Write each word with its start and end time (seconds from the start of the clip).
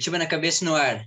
Curitiba 0.00 0.16
na 0.16 0.26
cabeça 0.26 0.64
no 0.64 0.74
ar. 0.74 1.04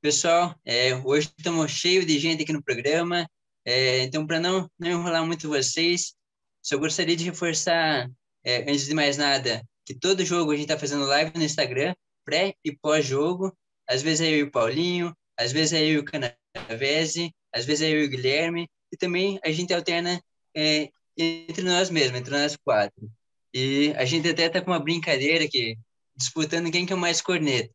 Pessoal, 0.00 0.52
é, 0.64 0.96
hoje 1.04 1.30
estamos 1.38 1.70
cheio 1.70 2.04
de 2.04 2.18
gente 2.18 2.42
aqui 2.42 2.52
no 2.52 2.60
programa, 2.60 3.30
é, 3.64 4.02
então 4.02 4.26
para 4.26 4.40
não, 4.40 4.68
não 4.76 4.88
enrolar 4.88 5.24
muito 5.24 5.48
vocês, 5.48 6.12
só 6.60 6.76
gostaria 6.76 7.14
de 7.14 7.22
reforçar, 7.22 8.10
é, 8.42 8.62
antes 8.62 8.86
de 8.86 8.94
mais 8.94 9.16
nada, 9.16 9.62
que 9.86 9.94
todo 9.94 10.24
jogo 10.24 10.50
a 10.50 10.56
gente 10.56 10.64
está 10.64 10.76
fazendo 10.76 11.04
live 11.04 11.30
no 11.36 11.44
Instagram, 11.44 11.94
pré 12.24 12.52
e 12.64 12.76
pós-jogo. 12.76 13.56
Às 13.88 14.02
vezes 14.02 14.22
é 14.22 14.32
eu 14.32 14.38
e 14.38 14.42
o 14.42 14.50
Paulinho, 14.50 15.16
às 15.38 15.52
vezes 15.52 15.74
é 15.74 15.84
eu 15.84 15.92
e 15.92 15.98
o 15.98 16.04
Canavese, 16.04 17.32
às 17.54 17.64
vezes 17.64 17.82
é 17.82 17.92
eu 17.92 18.02
e 18.02 18.06
o 18.06 18.10
Guilherme, 18.10 18.68
e 18.92 18.96
também 18.96 19.38
a 19.44 19.52
gente 19.52 19.72
alterna 19.72 20.20
é, 20.52 20.90
entre 21.16 21.62
nós 21.62 21.90
mesmos, 21.90 22.18
entre 22.18 22.32
nós 22.32 22.56
quatro. 22.56 23.08
E 23.54 23.94
a 23.96 24.04
gente 24.04 24.28
até 24.28 24.46
está 24.46 24.60
com 24.60 24.72
uma 24.72 24.80
brincadeira 24.80 25.44
aqui, 25.44 25.78
disputando 26.16 26.72
quem 26.72 26.84
que 26.84 26.92
é 26.92 26.96
mais 26.96 27.20
corneta. 27.20 27.72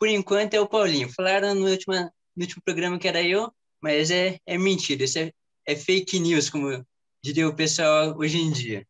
Por 0.00 0.08
enquanto 0.08 0.54
é 0.54 0.60
o 0.60 0.66
Paulinho. 0.66 1.12
Falaram 1.12 1.54
no 1.54 1.68
último, 1.68 1.94
no 1.94 2.42
último 2.42 2.62
programa 2.64 2.98
que 2.98 3.06
era 3.06 3.22
eu, 3.22 3.52
mas 3.82 4.10
é, 4.10 4.40
é 4.46 4.56
mentira, 4.56 5.04
isso 5.04 5.18
é, 5.18 5.30
é 5.66 5.76
fake 5.76 6.18
news, 6.18 6.48
como 6.48 6.86
diria 7.22 7.46
o 7.46 7.54
pessoal 7.54 8.16
hoje 8.16 8.38
em 8.38 8.50
dia. 8.50 8.86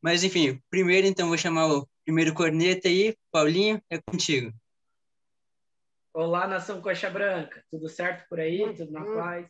Mas 0.00 0.24
enfim, 0.24 0.58
primeiro 0.70 1.06
então 1.06 1.28
vou 1.28 1.36
chamar 1.36 1.66
o 1.66 1.86
primeiro 2.02 2.32
corneta 2.32 2.88
aí, 2.88 3.14
Paulinho, 3.30 3.78
é 3.90 3.98
contigo. 3.98 4.52
Olá, 6.14 6.46
nação 6.46 6.80
Coxa 6.80 7.10
Branca, 7.10 7.62
tudo 7.70 7.86
certo 7.86 8.26
por 8.26 8.40
aí? 8.40 8.60
Tudo 8.74 8.90
na 8.90 9.04
paz? 9.04 9.46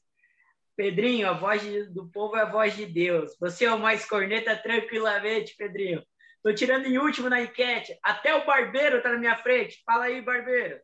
Pedrinho, 0.77 1.29
a 1.29 1.33
voz 1.33 1.63
do 1.93 2.09
povo 2.09 2.37
é 2.37 2.43
a 2.43 2.51
voz 2.51 2.75
de 2.75 2.87
Deus. 2.87 3.37
Você 3.39 3.67
é 3.67 3.73
o 3.73 3.79
mais 3.79 4.05
corneta 4.05 4.57
tranquilamente, 4.57 5.55
Pedrinho. 5.57 6.03
Tô 6.45 6.53
tirando 6.53 6.85
em 6.85 6.99
último 6.99 7.31
na 7.31 7.41
enquete. 7.41 7.99
Até 8.03 8.35
o 8.35 8.45
Barbeiro 8.45 9.03
tá 9.03 9.11
na 9.11 9.19
minha 9.19 9.35
frente. 9.39 9.83
Fala 9.87 10.05
aí, 10.05 10.21
Barbeiro. 10.21 10.79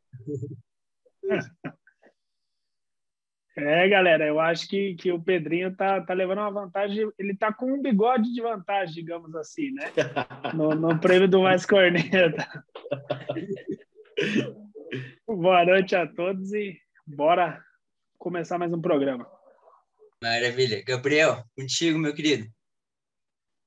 É, 3.57 3.89
galera, 3.89 4.27
eu 4.27 4.39
acho 4.41 4.69
que, 4.69 4.95
que 4.95 5.13
o 5.13 5.21
Pedrinho 5.21 5.77
tá, 5.77 6.01
tá 6.01 6.15
levando 6.15 6.39
uma 6.39 6.53
vantagem. 6.53 7.11
Ele 7.19 7.37
tá 7.37 7.53
com 7.53 7.75
um 7.75 7.83
bigode 7.83 8.33
de 8.33 8.41
vantagem, 8.41 8.95
digamos 8.95 9.35
assim, 9.35 9.73
né? 9.73 9.93
No, 10.55 10.71
no 10.71 10.99
prêmio 10.99 11.29
do 11.29 11.43
Mais 11.43 11.67
Corneta. 11.67 12.49
Boa 15.27 15.67
noite 15.67 15.95
a 15.95 16.07
todos 16.07 16.55
e 16.55 16.81
bora 17.05 17.63
começar 18.19 18.57
mais 18.57 18.73
um 18.73 18.81
programa. 18.81 19.29
Maravilha. 20.23 20.83
Gabriel, 20.87 21.45
contigo, 21.55 21.99
meu 21.99 22.15
querido. 22.15 22.49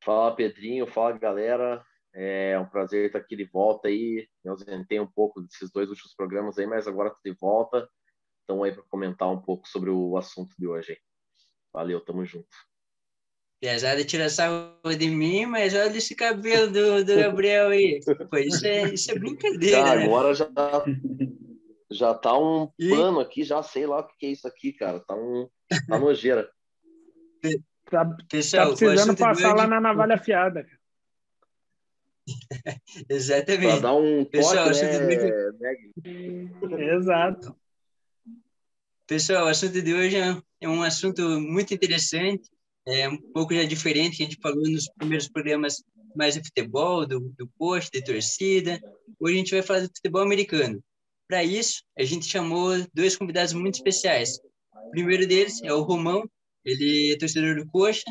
Fala, 0.03 0.35
Pedrinho. 0.35 0.85
Fala, 0.87 1.17
galera. 1.17 1.83
É 2.15 2.59
um 2.59 2.65
prazer 2.65 3.07
estar 3.07 3.19
aqui 3.19 3.35
de 3.35 3.45
volta 3.45 3.87
aí. 3.87 4.27
Eu 4.43 4.51
ausentei 4.51 4.99
um 4.99 5.07
pouco 5.07 5.41
desses 5.41 5.71
dois 5.71 5.89
últimos 5.89 6.13
programas 6.15 6.57
aí, 6.57 6.67
mas 6.67 6.87
agora 6.87 7.09
estou 7.09 7.31
de 7.31 7.37
volta. 7.39 7.89
Então 8.43 8.63
aí 8.63 8.71
para 8.71 8.83
comentar 8.83 9.31
um 9.31 9.41
pouco 9.41 9.67
sobre 9.67 9.89
o 9.89 10.15
assunto 10.15 10.53
de 10.59 10.67
hoje. 10.67 10.97
Valeu, 11.73 11.99
tamo 12.01 12.23
junto. 12.23 12.47
Pesada 13.59 14.03
tira 14.03 14.29
sarro 14.29 14.75
de 14.95 15.09
mim, 15.09 15.45
mas 15.45 15.73
olha 15.73 15.97
esse 15.97 16.13
cabelo 16.15 16.71
do, 16.71 17.03
do 17.03 17.15
Gabriel 17.15 17.69
aí. 17.69 17.99
Pô, 18.29 18.37
isso 18.37 18.67
é, 18.67 18.93
isso 18.93 19.09
é 19.09 19.17
brincadeira. 19.17 19.77
Já, 19.77 19.95
né? 19.95 20.05
Agora 20.05 20.36
já, 20.36 20.52
já 21.89 22.13
tá 22.13 22.37
um 22.37 22.69
e... 22.77 22.89
pano 22.89 23.21
aqui, 23.21 23.43
já 23.43 23.63
sei 23.63 23.87
lá 23.87 24.02
o 24.02 24.08
que 24.08 24.25
é 24.25 24.30
isso 24.30 24.47
aqui, 24.47 24.73
cara. 24.73 24.99
Tá, 24.99 25.15
um, 25.15 25.47
tá 25.87 25.97
nojeira. 25.97 26.52
Tá, 27.93 28.17
Pessoal, 28.27 28.71
tá 28.71 28.76
precisando 28.76 29.15
passar 29.15 29.54
lá 29.54 29.67
na 29.67 29.80
navalha 29.80 30.15
afiada. 30.15 30.65
Exatamente. 33.08 33.67
Pra 33.73 33.80
dar 33.81 33.93
um 33.93 34.26
Pessoal, 34.26 34.71
toque, 34.71 34.81
né, 34.81 35.52
né? 35.59 36.95
Exato. 36.95 37.55
Pessoal, 39.05 39.45
o 39.45 39.49
assunto 39.49 39.80
de 39.80 39.93
hoje 39.93 40.17
é, 40.17 40.36
é 40.61 40.67
um 40.67 40.81
assunto 40.81 41.21
muito 41.39 41.71
interessante, 41.71 42.49
é 42.83 43.08
um 43.08 43.21
pouco 43.31 43.54
já 43.54 43.64
diferente 43.64 44.17
que 44.17 44.23
a 44.23 44.25
gente 44.25 44.42
falou 44.42 44.67
nos 44.67 44.89
primeiros 44.98 45.30
programas 45.30 45.83
mais 46.15 46.33
de 46.33 46.43
futebol, 46.43 47.05
do, 47.05 47.20
do 47.37 47.48
post, 47.60 47.92
de 47.93 48.04
torcida. 48.04 48.81
Hoje 49.20 49.36
a 49.36 49.37
gente 49.37 49.54
vai 49.54 49.61
falar 49.61 49.81
do 49.81 49.93
futebol 49.95 50.23
americano. 50.23 50.83
Para 51.27 51.43
isso, 51.43 51.83
a 51.95 52.04
gente 52.04 52.25
chamou 52.25 52.71
dois 52.92 53.15
convidados 53.15 53.54
muito 53.54 53.75
especiais. 53.75 54.39
O 54.87 54.89
primeiro 54.89 55.27
deles 55.27 55.61
é 55.61 55.71
o 55.71 55.83
Romão, 55.83 56.27
ele 56.65 57.13
é 57.13 57.17
torcedor 57.17 57.55
do 57.55 57.67
Coxa, 57.69 58.03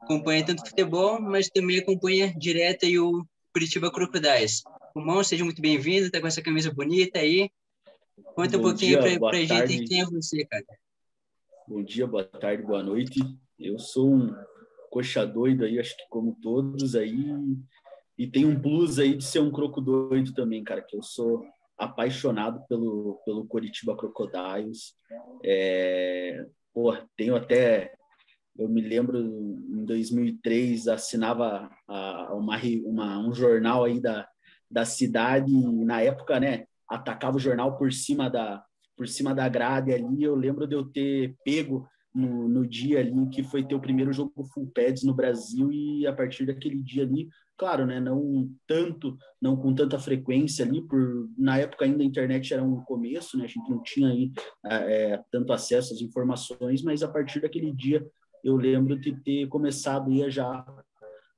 acompanha 0.00 0.44
tanto 0.44 0.66
futebol, 0.66 1.20
mas 1.20 1.48
também 1.48 1.78
acompanha 1.78 2.34
direto 2.36 2.84
aí 2.84 2.98
o 2.98 3.24
Curitiba 3.52 3.90
Crocodiles. 3.90 4.62
Romão, 4.94 5.22
seja 5.22 5.44
muito 5.44 5.62
bem-vindo, 5.62 6.10
tá 6.10 6.20
com 6.20 6.26
essa 6.26 6.42
camisa 6.42 6.72
bonita 6.72 7.18
aí. 7.18 7.50
Conta 8.34 8.58
Bom 8.58 8.68
um 8.68 8.70
pouquinho 8.70 8.98
para 8.98 9.38
a 9.38 9.44
gente 9.44 9.84
quem 9.84 10.00
é 10.00 10.04
você, 10.04 10.44
cara. 10.44 10.64
Bom 11.66 11.82
dia, 11.82 12.06
boa 12.06 12.24
tarde, 12.24 12.62
boa 12.62 12.82
noite. 12.82 13.20
Eu 13.58 13.78
sou 13.78 14.14
um 14.14 14.34
coxa 14.90 15.24
doido 15.24 15.64
aí, 15.64 15.78
acho 15.78 15.96
que 15.96 16.04
como 16.10 16.36
todos 16.42 16.94
aí, 16.94 17.16
e 18.18 18.26
tem 18.26 18.44
um 18.44 18.60
plus 18.60 18.98
aí 18.98 19.16
de 19.16 19.24
ser 19.24 19.40
um 19.40 19.50
croco 19.50 19.80
doido 19.80 20.34
também, 20.34 20.62
cara, 20.62 20.82
que 20.82 20.96
eu 20.96 21.02
sou 21.02 21.44
apaixonado 21.78 22.62
pelo, 22.68 23.20
pelo 23.24 23.46
Coritiba 23.46 23.96
Crocodiles. 23.96 24.94
É, 25.42 26.44
porra, 26.72 27.08
tenho 27.16 27.36
até, 27.36 27.94
eu 28.58 28.68
me 28.68 28.80
lembro, 28.80 29.18
em 29.18 29.84
2003, 29.84 30.88
assinava 30.88 31.70
a, 31.88 32.34
uma, 32.34 32.58
uma, 32.84 33.18
um 33.18 33.34
jornal 33.34 33.84
aí 33.84 34.00
da, 34.00 34.28
da 34.70 34.84
cidade, 34.84 35.52
e 35.52 35.84
na 35.84 36.00
época, 36.00 36.40
né, 36.40 36.66
atacava 36.88 37.36
o 37.36 37.40
jornal 37.40 37.76
por 37.76 37.92
cima 37.92 38.28
da 38.28 38.64
por 38.94 39.08
cima 39.08 39.34
da 39.34 39.48
grade 39.48 39.92
ali. 39.92 40.22
Eu 40.22 40.34
lembro 40.34 40.66
de 40.66 40.76
eu 40.76 40.84
ter 40.84 41.34
pego 41.44 41.88
no, 42.14 42.48
no 42.48 42.66
dia 42.66 43.00
ali 43.00 43.28
que 43.30 43.42
foi 43.42 43.64
ter 43.64 43.74
o 43.74 43.80
primeiro 43.80 44.12
jogo 44.12 44.44
full 44.52 44.70
pads 44.74 45.02
no 45.02 45.14
Brasil 45.14 45.72
e 45.72 46.06
a 46.06 46.12
partir 46.12 46.46
daquele 46.46 46.82
dia 46.82 47.04
ali, 47.04 47.28
claro, 47.56 47.86
né, 47.86 47.98
não 48.00 48.50
tanto, 48.66 49.16
não 49.40 49.56
com 49.56 49.74
tanta 49.74 49.98
frequência 49.98 50.64
ali, 50.64 50.82
por 50.82 51.28
na 51.36 51.58
época 51.58 51.84
ainda 51.84 52.02
a 52.02 52.06
internet 52.06 52.52
era 52.52 52.62
um 52.62 52.82
começo, 52.84 53.38
né, 53.38 53.44
a 53.44 53.48
gente 53.48 53.70
não 53.70 53.82
tinha 53.82 54.08
aí 54.08 54.30
é, 54.66 55.20
tanto 55.30 55.52
acesso 55.52 55.94
às 55.94 56.00
informações, 56.00 56.82
mas 56.82 57.02
a 57.02 57.08
partir 57.08 57.40
daquele 57.40 57.72
dia 57.72 58.04
eu 58.44 58.56
lembro 58.56 58.98
de 58.98 59.14
ter 59.22 59.46
começado 59.48 60.10
aí 60.10 60.30
já 60.30 60.64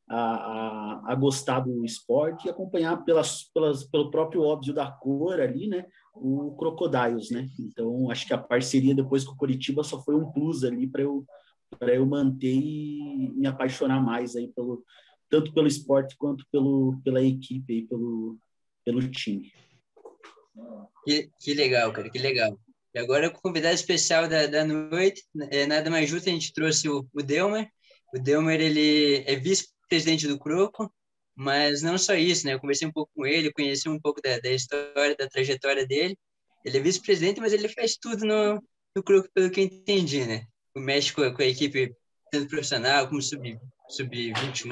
a, 0.08 0.16
a, 0.16 1.12
a, 1.12 1.14
gostar 1.14 1.60
do 1.60 1.84
esporte 1.84 2.46
e 2.46 2.50
acompanhar 2.50 3.04
pelas, 3.04 3.44
pelas, 3.54 3.84
pelo 3.84 4.10
próprio 4.10 4.42
óbvio 4.42 4.74
da 4.74 4.90
cor 4.90 5.40
ali, 5.40 5.66
né? 5.66 5.86
O 6.14 6.54
Crocodiles, 6.56 7.30
né? 7.30 7.48
Então, 7.58 8.10
acho 8.10 8.26
que 8.26 8.32
a 8.32 8.38
parceria 8.38 8.94
depois 8.94 9.24
com 9.24 9.32
o 9.32 9.36
Curitiba 9.36 9.82
só 9.82 10.00
foi 10.02 10.14
um 10.14 10.30
plus 10.30 10.62
ali 10.62 10.86
para 10.86 11.02
eu, 11.02 11.24
eu 11.80 12.06
manter 12.06 12.54
e 12.54 13.32
me 13.34 13.46
apaixonar 13.46 14.00
mais 14.00 14.36
aí 14.36 14.48
pelo, 14.48 14.84
tanto 15.28 15.52
pelo 15.52 15.66
esporte 15.66 16.16
quanto 16.16 16.46
pelo, 16.52 17.00
pela 17.02 17.20
equipe 17.20 17.72
aí, 17.72 17.82
pelo, 17.82 18.38
pelo 18.84 19.10
time. 19.10 19.52
Que, 21.04 21.28
que 21.40 21.54
legal, 21.54 21.92
cara, 21.92 22.08
que 22.08 22.18
legal. 22.18 22.58
E 22.94 22.98
agora, 22.98 23.28
com 23.28 23.38
o 23.38 23.42
convidado 23.42 23.74
especial 23.74 24.28
da, 24.28 24.46
da 24.46 24.64
noite, 24.64 25.24
é, 25.50 25.66
nada 25.66 25.90
mais 25.90 26.08
justo, 26.08 26.28
a 26.28 26.32
gente 26.32 26.52
trouxe 26.52 26.88
o, 26.88 27.04
o 27.12 27.22
Delmer. 27.22 27.68
O 28.14 28.18
Delmer, 28.20 28.60
ele 28.60 29.24
é 29.26 29.34
vice 29.34 29.68
presidente 29.88 30.28
do 30.28 30.38
Croco, 30.38 30.92
mas 31.36 31.82
não 31.82 31.98
só 31.98 32.14
isso, 32.14 32.46
né? 32.46 32.54
Eu 32.54 32.60
conversei 32.60 32.86
um 32.86 32.92
pouco 32.92 33.10
com 33.14 33.26
ele, 33.26 33.52
conheci 33.52 33.88
um 33.88 34.00
pouco 34.00 34.20
da, 34.22 34.38
da 34.38 34.50
história, 34.50 35.16
da 35.16 35.28
trajetória 35.28 35.86
dele. 35.86 36.16
Ele 36.64 36.78
é 36.78 36.80
vice-presidente, 36.80 37.40
mas 37.40 37.52
ele 37.52 37.68
faz 37.68 37.96
tudo 37.96 38.24
no, 38.24 38.54
no 38.96 39.02
pelo 39.02 39.50
que 39.50 39.60
eu 39.60 39.64
entendi, 39.64 40.24
né? 40.24 40.46
O 40.74 40.80
México 40.80 41.20
com 41.34 41.42
a 41.42 41.46
equipe 41.46 41.94
tanto 42.30 42.48
profissional 42.48 43.08
como 43.08 43.22
sub-21, 43.22 43.58
sub 43.88 44.16
20. 44.16 44.68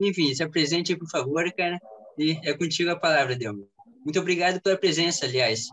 Enfim, 0.00 0.34
se 0.34 0.42
apresente, 0.42 0.96
por 0.96 1.08
favor, 1.08 1.50
cara. 1.52 1.78
E 2.18 2.38
é 2.44 2.56
contigo 2.56 2.90
a 2.90 2.98
palavra, 2.98 3.36
Delmo. 3.36 3.68
Muito 4.04 4.20
obrigado 4.20 4.60
pela 4.60 4.76
presença, 4.76 5.24
aliás. 5.24 5.68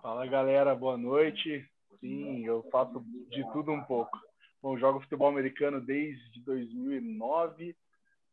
Fala, 0.00 0.26
galera. 0.26 0.74
Boa 0.74 0.96
noite. 0.96 1.64
Sim, 2.00 2.44
eu 2.44 2.66
faço 2.72 3.04
de 3.30 3.44
tudo 3.52 3.70
um 3.70 3.82
pouco. 3.84 4.18
Bom, 4.62 4.78
jogo 4.78 5.00
futebol 5.00 5.26
americano 5.26 5.80
desde 5.80 6.40
2009. 6.44 7.76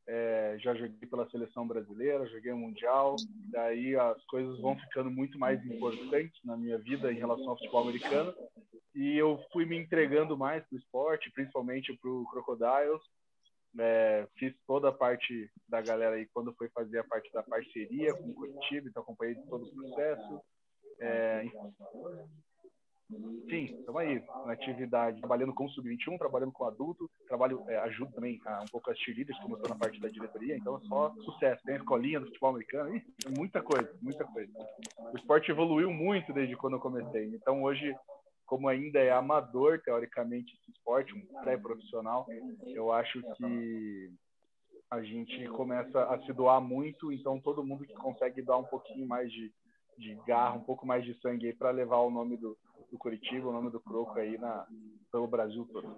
É, 0.08 0.58
já 0.60 0.76
joguei 0.76 1.10
pela 1.10 1.28
seleção 1.32 1.68
brasileira, 1.68 2.28
joguei 2.28 2.54
mundial. 2.54 3.16
Daí 3.52 3.96
as 3.96 4.24
coisas 4.26 4.60
vão 4.62 4.78
ficando 4.78 5.10
muito 5.10 5.40
mais 5.40 5.64
importantes 5.66 6.40
na 6.46 6.56
minha 6.56 6.78
vida 6.78 7.12
em 7.12 7.18
relação 7.18 7.50
ao 7.50 7.58
futebol 7.58 7.82
americano. 7.82 8.32
E 8.94 9.18
eu 9.18 9.44
fui 9.52 9.66
me 9.66 9.76
entregando 9.76 10.38
mais 10.38 10.64
para 10.68 10.76
o 10.76 10.80
esporte, 10.80 11.32
principalmente 11.32 11.98
para 11.98 12.12
o 12.12 12.24
Crocodiles. 12.30 13.02
É, 13.80 14.28
fiz 14.38 14.54
toda 14.68 14.90
a 14.90 14.94
parte 14.94 15.50
da 15.68 15.82
galera 15.82 16.16
aí 16.16 16.28
quando 16.32 16.54
foi 16.54 16.70
fazer 16.70 17.00
a 17.00 17.04
parte 17.04 17.32
da 17.32 17.42
parceria 17.42 18.14
com 18.14 18.30
o 18.30 18.34
Curitiba, 18.36 18.88
então 18.88 19.02
acompanhei 19.02 19.36
todo 19.50 19.66
o 19.66 19.76
processo. 19.76 20.42
É, 21.00 21.44
Sim, 23.50 23.64
estamos 23.80 24.02
aí, 24.02 24.24
na 24.46 24.54
atividade, 24.54 25.20
trabalhando 25.20 25.54
com 25.54 25.68
sub-21, 25.70 26.20
trabalhando 26.20 26.52
com 26.52 26.66
adulto, 26.66 27.10
trabalho, 27.28 27.64
é, 27.68 27.78
ajudo 27.80 28.12
também 28.14 28.40
a, 28.46 28.62
um 28.62 28.68
pouco 28.68 28.92
as 28.92 29.00
cheerleaders, 29.00 29.36
estou 29.40 29.68
na 29.68 29.76
parte 29.76 30.00
da 30.00 30.10
diretoria, 30.10 30.56
então 30.56 30.78
é 30.78 30.82
só 30.82 31.12
sucesso. 31.24 31.64
Tem 31.64 31.74
a 31.74 31.80
escolinha 31.80 32.20
do 32.20 32.28
futebol 32.28 32.52
americano, 32.52 32.96
ih, 32.96 33.04
muita 33.36 33.64
coisa, 33.64 33.92
muita 34.00 34.24
coisa. 34.26 34.52
O 35.12 35.18
esporte 35.18 35.50
evoluiu 35.50 35.92
muito 35.92 36.32
desde 36.32 36.56
quando 36.56 36.74
eu 36.74 36.80
comecei, 36.80 37.34
então 37.34 37.64
hoje, 37.64 37.96
como 38.46 38.68
ainda 38.68 39.00
é 39.00 39.12
amador, 39.12 39.82
teoricamente, 39.82 40.54
esse 40.62 40.72
esporte, 40.72 41.12
um 41.16 41.42
pré-profissional, 41.42 42.28
eu 42.68 42.92
acho 42.94 43.24
que 43.38 44.14
a 44.92 45.02
gente 45.02 45.48
começa 45.50 46.04
a 46.04 46.22
se 46.22 46.32
doar 46.32 46.62
muito, 46.62 47.12
então 47.12 47.40
todo 47.40 47.66
mundo 47.66 47.86
que 47.86 47.94
consegue 47.94 48.44
dar 48.44 48.58
um 48.58 48.66
pouquinho 48.66 49.08
mais 49.08 49.32
de, 49.32 49.52
de 49.98 50.14
garra, 50.28 50.58
um 50.58 50.64
pouco 50.64 50.86
mais 50.86 51.04
de 51.04 51.20
sangue 51.22 51.54
para 51.54 51.72
levar 51.72 51.98
o 51.98 52.12
nome 52.12 52.38
do, 52.38 52.56
do 52.92 52.98
Curitiba, 52.98 53.48
o 53.48 53.54
nome 53.54 53.72
do 53.72 53.80
Croco 53.80 54.18
aí 54.20 54.38
na, 54.38 54.66
pelo 55.12 55.28
Brasil 55.28 55.68
todo. 55.72 55.96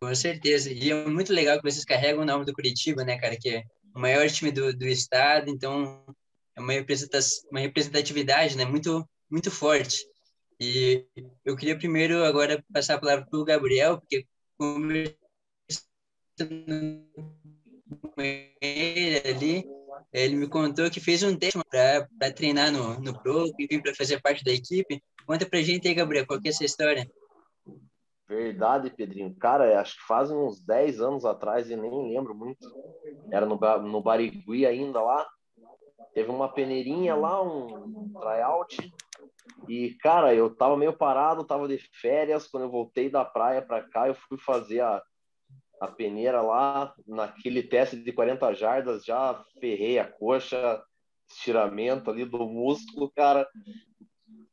Com 0.00 0.14
certeza. 0.14 0.70
E 0.70 0.90
é 0.90 1.06
muito 1.06 1.32
legal 1.32 1.58
que 1.58 1.70
vocês 1.70 1.84
carregam 1.84 2.22
o 2.22 2.26
nome 2.26 2.44
do 2.44 2.52
Curitiba, 2.52 3.04
né, 3.04 3.18
cara? 3.18 3.36
Que 3.36 3.48
é 3.50 3.64
o 3.94 4.00
maior 4.00 4.26
time 4.28 4.50
do, 4.50 4.74
do 4.74 4.86
estado, 4.86 5.50
então 5.50 6.04
é 6.56 6.60
uma, 6.60 6.72
uma 7.50 7.60
representatividade, 7.60 8.56
né? 8.56 8.64
Muito, 8.64 9.08
muito 9.30 9.50
forte. 9.50 10.06
E 10.58 11.06
eu 11.44 11.56
queria 11.56 11.78
primeiro 11.78 12.24
agora 12.24 12.62
passar 12.72 12.94
a 12.94 13.00
palavra 13.00 13.26
para 13.26 13.38
o 13.38 13.44
Gabriel, 13.44 13.98
porque 13.98 14.26
como 14.58 14.92
com 18.14 18.22
ele 18.22 19.28
ali, 19.28 19.64
ele 20.12 20.36
me 20.36 20.48
contou 20.48 20.90
que 20.90 21.00
fez 21.00 21.22
um 21.22 21.36
teste 21.36 21.58
para 21.70 22.32
treinar 22.32 22.70
no, 22.70 23.00
no 23.00 23.22
Pro, 23.22 23.50
enfim, 23.58 23.80
para 23.80 23.94
fazer 23.94 24.20
parte 24.20 24.44
da 24.44 24.52
equipe. 24.52 25.02
Conta 25.26 25.46
pra 25.46 25.62
gente 25.62 25.86
aí, 25.86 25.94
Gabriel, 25.94 26.26
qual 26.26 26.40
que 26.40 26.48
é 26.48 26.50
essa 26.50 26.64
história? 26.64 27.08
Verdade, 28.28 28.90
Pedrinho. 28.90 29.34
Cara, 29.36 29.80
acho 29.80 29.96
que 29.96 30.06
faz 30.06 30.30
uns 30.30 30.60
10 30.64 31.00
anos 31.00 31.24
atrás, 31.24 31.68
e 31.68 31.76
nem 31.76 32.14
lembro 32.14 32.34
muito. 32.34 32.68
Era 33.32 33.46
no, 33.46 33.56
no 33.56 34.02
Barigui 34.02 34.66
ainda 34.66 35.00
lá. 35.00 35.26
Teve 36.14 36.30
uma 36.30 36.48
peneirinha 36.52 37.14
lá, 37.14 37.42
um 37.42 38.12
tryout. 38.20 38.92
E, 39.68 39.96
cara, 40.00 40.34
eu 40.34 40.54
tava 40.54 40.76
meio 40.76 40.92
parado, 40.92 41.44
tava 41.44 41.68
de 41.68 41.78
férias. 42.00 42.46
Quando 42.48 42.64
eu 42.64 42.70
voltei 42.70 43.10
da 43.10 43.24
praia 43.24 43.62
pra 43.62 43.82
cá, 43.82 44.08
eu 44.08 44.14
fui 44.14 44.38
fazer 44.38 44.80
a, 44.80 45.02
a 45.80 45.88
peneira 45.88 46.40
lá, 46.40 46.94
naquele 47.06 47.62
teste 47.62 47.96
de 47.96 48.12
40 48.12 48.52
jardas, 48.54 49.04
já 49.04 49.44
ferrei 49.60 49.98
a 49.98 50.06
coxa, 50.06 50.82
estiramento 51.28 52.10
ali 52.10 52.24
do 52.24 52.46
músculo, 52.46 53.10
cara. 53.10 53.48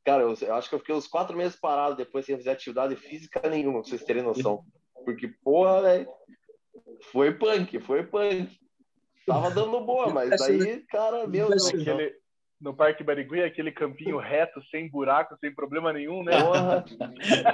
Cara, 0.08 0.24
eu, 0.24 0.34
eu 0.40 0.56
acho 0.56 0.70
que 0.70 0.76
eu 0.76 0.80
fiquei 0.80 0.96
uns 0.96 1.06
quatro 1.06 1.36
meses 1.36 1.60
parado 1.60 1.98
depois 1.98 2.26
sem 2.26 2.38
fazer 2.38 2.52
atividade 2.52 2.96
física 2.96 3.42
nenhuma, 3.50 3.82
pra 3.82 3.90
vocês 3.90 4.06
terem 4.06 4.24
noção. 4.24 4.64
Porque, 5.04 5.28
porra, 5.44 5.82
velho, 5.82 6.08
foi 7.12 7.34
punk, 7.34 7.78
foi 7.82 8.04
punk. 8.04 8.58
Tava 9.26 9.52
dando 9.52 9.82
boa, 9.82 10.08
mas 10.16 10.30
daí, 10.30 10.82
cara, 10.88 11.28
meu 11.28 11.50
Deus. 11.50 11.68
Aquele, 11.68 12.16
no 12.62 12.74
Parque 12.74 13.04
Barigui, 13.04 13.44
aquele 13.44 13.70
campinho 13.70 14.18
reto, 14.18 14.64
sem 14.72 14.90
buraco, 14.90 15.36
sem 15.42 15.54
problema 15.54 15.92
nenhum, 15.92 16.24
né? 16.24 16.42
Porra, 16.42 16.86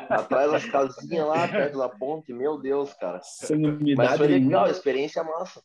atrás 0.10 0.52
das 0.52 0.66
casinhas 0.66 1.26
lá, 1.26 1.48
perto 1.48 1.80
da 1.80 1.90
ponte, 1.90 2.32
meu 2.32 2.60
Deus, 2.60 2.94
cara. 2.94 3.20
Sem 3.24 3.66
umidade 3.66 3.96
Mas 3.96 4.18
foi 4.20 4.28
legal, 4.28 4.70
experiência 4.70 5.24
massa. 5.24 5.60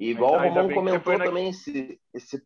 E 0.00 0.10
igual 0.10 0.34
o 0.34 0.38
Romão 0.38 0.68
comentou 0.68 1.16
também, 1.16 1.44
na... 1.44 1.50
esse, 1.50 2.00
esse, 2.12 2.42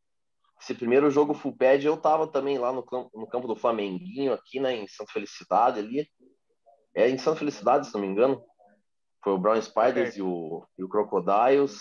esse, 0.61 0.75
primeiro 0.75 1.11
jogo 1.11 1.35
full 1.35 1.57
pad, 1.57 1.85
eu 1.85 1.97
tava 1.97 2.27
também 2.27 2.59
lá 2.59 2.73
no 2.73 2.83
campo, 2.83 3.11
no 3.19 3.27
campo 3.27 3.49
do 3.49 3.57
Flamenguinho, 3.57 4.33
aqui 4.33 4.61
né, 4.61 4.75
em 4.75 4.87
Santa 4.87 5.13
Felicidade 5.13 5.79
ali. 5.79 6.07
É 6.95 7.09
em 7.09 7.19
Santa 7.19 7.39
Felicidade, 7.39 7.87
se 7.87 7.95
não 7.95 8.01
me 8.01 8.07
engano. 8.07 8.43
Foi 9.23 9.33
o 9.33 9.39
Brown 9.39 9.61
Spiders 9.61 10.17
é. 10.17 10.19
e, 10.19 10.23
o, 10.23 10.67
e 10.79 10.85
o 10.85 10.89
Crocodiles. 10.89 11.81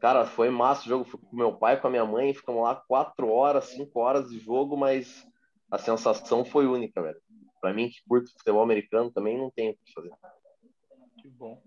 Cara, 0.00 0.26
foi 0.26 0.50
massa 0.50 0.82
o 0.82 0.88
jogo. 0.88 1.04
Fui 1.04 1.20
com 1.20 1.36
meu 1.36 1.56
pai, 1.56 1.80
com 1.80 1.86
a 1.86 1.90
minha 1.90 2.04
mãe, 2.04 2.34
ficamos 2.34 2.62
lá 2.62 2.76
quatro 2.76 3.30
horas, 3.30 3.66
cinco 3.66 4.00
horas 4.00 4.28
de 4.28 4.38
jogo, 4.38 4.76
mas 4.76 5.26
a 5.70 5.78
sensação 5.78 6.44
foi 6.44 6.66
única, 6.66 7.02
velho. 7.02 7.20
Pra 7.60 7.72
mim, 7.72 7.88
que 7.88 8.02
curto 8.08 8.30
futebol 8.32 8.62
americano, 8.62 9.10
também 9.10 9.38
não 9.38 9.50
tem 9.50 9.70
o 9.70 9.74
que 9.74 9.92
fazer. 9.92 10.10
Que 11.18 11.28
bom. 11.30 11.60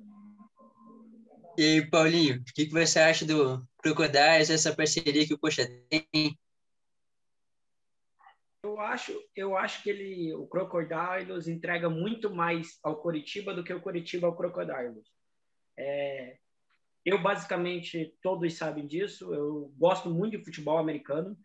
E 1.58 1.64
aí, 1.64 1.90
Paulinho, 1.90 2.40
o 2.40 2.44
que, 2.54 2.68
que 2.68 2.72
você 2.72 3.00
acha 3.00 3.26
do 3.26 3.68
Crocodiles, 3.80 4.52
essa 4.52 4.76
parceria 4.76 5.26
que 5.26 5.34
o 5.34 5.40
Coxa 5.40 5.66
tem? 5.90 6.38
Eu 8.62 8.80
acho, 8.80 9.20
eu 9.36 9.58
acho 9.58 9.82
que 9.82 9.90
ele, 9.90 10.36
o 10.36 10.46
Crocodiles 10.46 11.48
entrega 11.48 11.90
muito 11.90 12.30
mais 12.30 12.78
ao 12.84 13.02
Coritiba 13.02 13.56
do 13.56 13.64
que 13.64 13.74
o 13.74 13.82
Coritiba 13.82 14.28
ao 14.28 14.36
Crocodiles. 14.36 15.08
É, 15.76 16.38
eu, 17.04 17.20
basicamente, 17.20 18.16
todos 18.22 18.54
sabem 18.56 18.86
disso. 18.86 19.34
Eu 19.34 19.74
gosto 19.80 20.12
muito 20.12 20.38
de 20.38 20.46
futebol 20.46 20.78
americano. 20.78 21.36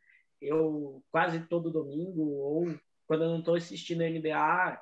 Eu, 0.43 1.03
quase 1.11 1.41
todo 1.47 1.73
domingo, 1.73 2.21
ou 2.21 2.79
quando 3.07 3.25
eu 3.25 3.31
não 3.31 3.39
estou 3.39 3.55
assistindo 3.55 4.03
NBA, 4.03 4.79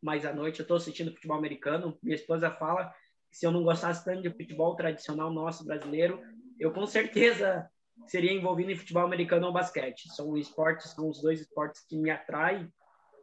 mais 0.00 0.24
à 0.24 0.32
noite, 0.32 0.60
eu 0.60 0.64
estou 0.64 0.78
assistindo 0.78 1.12
futebol 1.12 1.36
americano. 1.36 1.98
Minha 2.02 2.14
esposa 2.14 2.50
fala 2.50 2.94
se 3.34 3.44
eu 3.46 3.50
não 3.50 3.64
gostasse 3.64 4.04
tanto 4.04 4.22
de 4.22 4.30
futebol 4.30 4.76
tradicional 4.76 5.32
nosso 5.32 5.64
brasileiro, 5.64 6.22
eu 6.58 6.72
com 6.72 6.86
certeza 6.86 7.68
seria 8.06 8.32
envolvido 8.32 8.70
em 8.70 8.76
futebol 8.76 9.04
americano 9.04 9.46
ou 9.46 9.52
basquete. 9.52 10.08
São 10.14 10.36
esportes, 10.36 10.90
são 10.92 11.08
os 11.08 11.20
dois 11.20 11.40
esportes 11.40 11.84
que 11.88 11.98
me 11.98 12.10
atraem. 12.10 12.72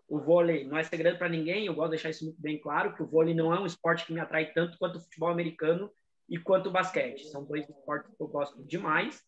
O 0.09 0.19
vôlei 0.19 0.65
não 0.65 0.77
é 0.77 0.83
segredo 0.83 1.17
para 1.17 1.29
ninguém, 1.29 1.65
eu 1.65 1.73
gosto 1.73 1.91
de 1.91 1.95
deixar 1.95 2.09
isso 2.09 2.25
muito 2.25 2.41
bem 2.41 2.59
claro, 2.59 2.93
que 2.93 3.01
o 3.01 3.07
vôlei 3.07 3.33
não 3.33 3.53
é 3.55 3.59
um 3.59 3.65
esporte 3.65 4.05
que 4.05 4.13
me 4.13 4.19
atrai 4.19 4.51
tanto 4.51 4.77
quanto 4.77 4.97
o 4.97 5.01
futebol 5.01 5.29
americano, 5.29 5.89
e 6.31 6.37
quanto 6.37 6.69
o 6.69 6.71
basquete. 6.71 7.27
São 7.27 7.43
dois 7.43 7.67
esportes 7.69 8.15
que 8.15 8.23
eu 8.23 8.27
gosto 8.27 8.63
demais. 8.63 9.21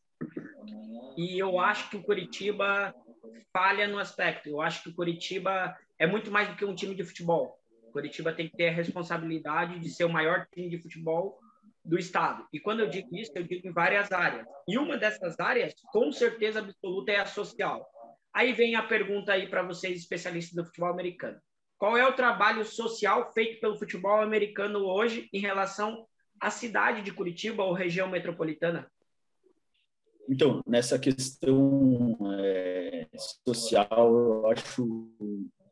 E 1.17 1.37
eu 1.37 1.59
acho 1.59 1.89
que 1.89 1.97
o 1.97 2.01
Curitiba 2.01 2.95
falha 3.51 3.87
no 3.89 3.99
aspecto. 3.99 4.47
Eu 4.47 4.61
acho 4.61 4.81
que 4.81 4.89
o 4.89 4.95
Curitiba 4.95 5.75
é 5.99 6.07
muito 6.07 6.31
mais 6.31 6.47
do 6.47 6.55
que 6.55 6.63
um 6.63 6.73
time 6.73 6.95
de 6.95 7.03
futebol. 7.03 7.59
Curitiba 7.93 8.33
tem 8.33 8.49
que 8.49 8.57
ter 8.57 8.69
a 8.69 8.73
responsabilidade 8.73 9.79
de 9.79 9.89
ser 9.89 10.03
o 10.03 10.09
maior 10.09 10.47
time 10.51 10.69
de 10.69 10.81
futebol 10.81 11.39
do 11.85 11.97
estado. 11.97 12.45
E 12.51 12.59
quando 12.59 12.79
eu 12.79 12.89
digo 12.89 13.15
isso, 13.15 13.31
eu 13.35 13.43
digo 13.43 13.67
em 13.67 13.71
várias 13.71 14.11
áreas. 14.11 14.47
E 14.67 14.77
uma 14.77 14.97
dessas 14.97 15.39
áreas, 15.39 15.73
com 15.91 16.11
certeza 16.11 16.59
absoluta, 16.59 17.11
é 17.11 17.19
a 17.19 17.25
social. 17.25 17.87
Aí 18.33 18.51
vem 18.51 18.75
a 18.75 18.83
pergunta 18.83 19.31
aí 19.31 19.47
para 19.47 19.61
vocês, 19.61 19.99
especialistas 19.99 20.55
do 20.55 20.65
futebol 20.65 20.89
americano. 20.89 21.39
Qual 21.77 21.95
é 21.95 22.07
o 22.07 22.13
trabalho 22.13 22.65
social 22.65 23.31
feito 23.33 23.59
pelo 23.59 23.77
futebol 23.77 24.21
americano 24.21 24.85
hoje 24.85 25.29
em 25.31 25.39
relação 25.39 26.07
a 26.39 26.49
cidade 26.49 27.01
de 27.01 27.13
Curitiba 27.13 27.63
ou 27.63 27.73
região 27.73 28.09
metropolitana? 28.09 28.89
Então, 30.27 30.63
nessa 30.65 30.97
questão 30.97 32.17
é, 32.39 33.07
social, 33.45 34.13
eu 34.13 34.47
acho 34.47 35.09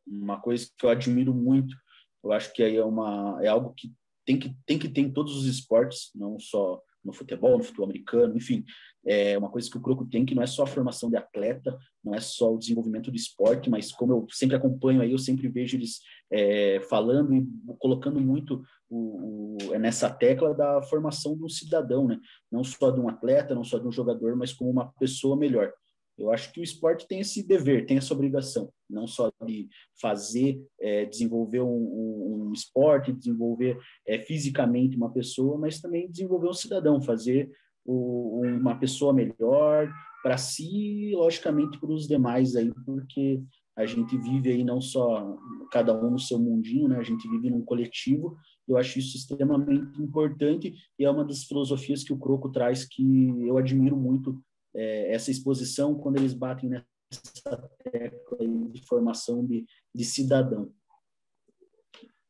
uma 0.05 0.39
coisa 0.39 0.69
que 0.77 0.85
eu 0.85 0.89
admiro 0.89 1.33
muito. 1.33 1.75
Eu 2.23 2.31
acho 2.31 2.53
que 2.53 2.63
aí 2.63 2.77
é, 2.77 2.83
uma, 2.83 3.39
é 3.41 3.47
algo 3.47 3.73
que 3.73 3.91
tem, 4.25 4.37
que 4.37 4.55
tem 4.65 4.77
que 4.77 4.89
ter 4.89 5.01
em 5.01 5.11
todos 5.11 5.35
os 5.35 5.45
esportes, 5.45 6.11
não 6.15 6.39
só 6.39 6.81
no 7.03 7.11
futebol, 7.11 7.57
no 7.57 7.63
futebol 7.63 7.85
americano, 7.85 8.37
enfim, 8.37 8.63
é 9.03 9.35
uma 9.37 9.49
coisa 9.49 9.69
que 9.69 9.77
o 9.77 9.81
Croco 9.81 10.05
tem 10.05 10.23
que 10.23 10.35
não 10.35 10.43
é 10.43 10.47
só 10.47 10.63
a 10.63 10.67
formação 10.67 11.09
de 11.09 11.17
atleta, 11.17 11.75
não 12.03 12.13
é 12.13 12.19
só 12.19 12.53
o 12.53 12.57
desenvolvimento 12.57 13.09
do 13.09 13.17
esporte, 13.17 13.69
mas 13.69 13.91
como 13.91 14.13
eu 14.13 14.27
sempre 14.29 14.55
acompanho 14.55 15.01
aí, 15.01 15.11
eu 15.11 15.17
sempre 15.17 15.47
vejo 15.47 15.75
eles 15.75 15.99
é, 16.31 16.79
falando 16.81 17.33
e 17.33 17.43
colocando 17.79 18.19
muito 18.21 18.63
o, 18.87 19.57
o, 19.57 19.73
é 19.73 19.79
nessa 19.79 20.09
tecla 20.09 20.53
da 20.53 20.81
formação 20.83 21.35
do 21.35 21.49
cidadão, 21.49 22.07
né? 22.07 22.19
Não 22.51 22.63
só 22.63 22.91
de 22.91 22.99
um 22.99 23.09
atleta, 23.09 23.55
não 23.55 23.63
só 23.63 23.79
de 23.79 23.87
um 23.87 23.91
jogador, 23.91 24.35
mas 24.35 24.53
como 24.53 24.69
uma 24.69 24.91
pessoa 24.93 25.35
melhor. 25.35 25.73
Eu 26.21 26.31
acho 26.31 26.53
que 26.53 26.59
o 26.59 26.63
esporte 26.63 27.07
tem 27.07 27.19
esse 27.19 27.45
dever, 27.45 27.85
tem 27.85 27.97
essa 27.97 28.13
obrigação, 28.13 28.71
não 28.89 29.07
só 29.07 29.31
de 29.45 29.67
fazer, 29.99 30.61
é, 30.79 31.05
desenvolver 31.05 31.61
um, 31.61 31.67
um, 31.67 32.47
um, 32.49 32.53
esporte, 32.53 33.11
desenvolver 33.11 33.77
é, 34.07 34.19
fisicamente 34.19 34.95
uma 34.95 35.11
pessoa, 35.11 35.57
mas 35.57 35.81
também 35.81 36.09
desenvolver 36.09 36.47
um 36.47 36.53
cidadão, 36.53 37.01
fazer 37.01 37.49
o, 37.83 38.41
uma 38.45 38.77
pessoa 38.77 39.11
melhor 39.11 39.91
para 40.21 40.37
si 40.37 41.09
e, 41.09 41.15
logicamente, 41.15 41.79
para 41.79 41.91
os 41.91 42.07
demais 42.07 42.55
aí, 42.55 42.71
porque 42.85 43.41
a 43.75 43.85
gente 43.85 44.15
vive 44.17 44.51
aí 44.51 44.63
não 44.63 44.79
só 44.79 45.35
cada 45.71 45.97
um 45.99 46.11
no 46.11 46.19
seu 46.19 46.37
mundinho, 46.37 46.87
né? 46.87 46.97
A 46.97 47.03
gente 47.03 47.27
vive 47.27 47.49
num 47.49 47.63
coletivo. 47.63 48.37
Eu 48.67 48.77
acho 48.77 48.99
isso 48.99 49.17
extremamente 49.17 49.99
importante 49.99 50.73
e 50.99 51.03
é 51.03 51.09
uma 51.09 51.25
das 51.25 51.43
filosofias 51.45 52.03
que 52.03 52.13
o 52.13 52.17
Croco 52.17 52.51
traz 52.51 52.85
que 52.85 53.01
eu 53.47 53.57
admiro 53.57 53.97
muito 53.97 54.39
é, 54.75 55.13
essa 55.13 55.31
exposição 55.31 55.97
quando 55.99 56.17
eles 56.17 56.33
batem 56.33 56.69
nessa 56.69 57.69
tecla 57.83 58.37
de 58.71 58.85
formação 58.87 59.45
de, 59.45 59.65
de 59.93 60.05
cidadão. 60.05 60.73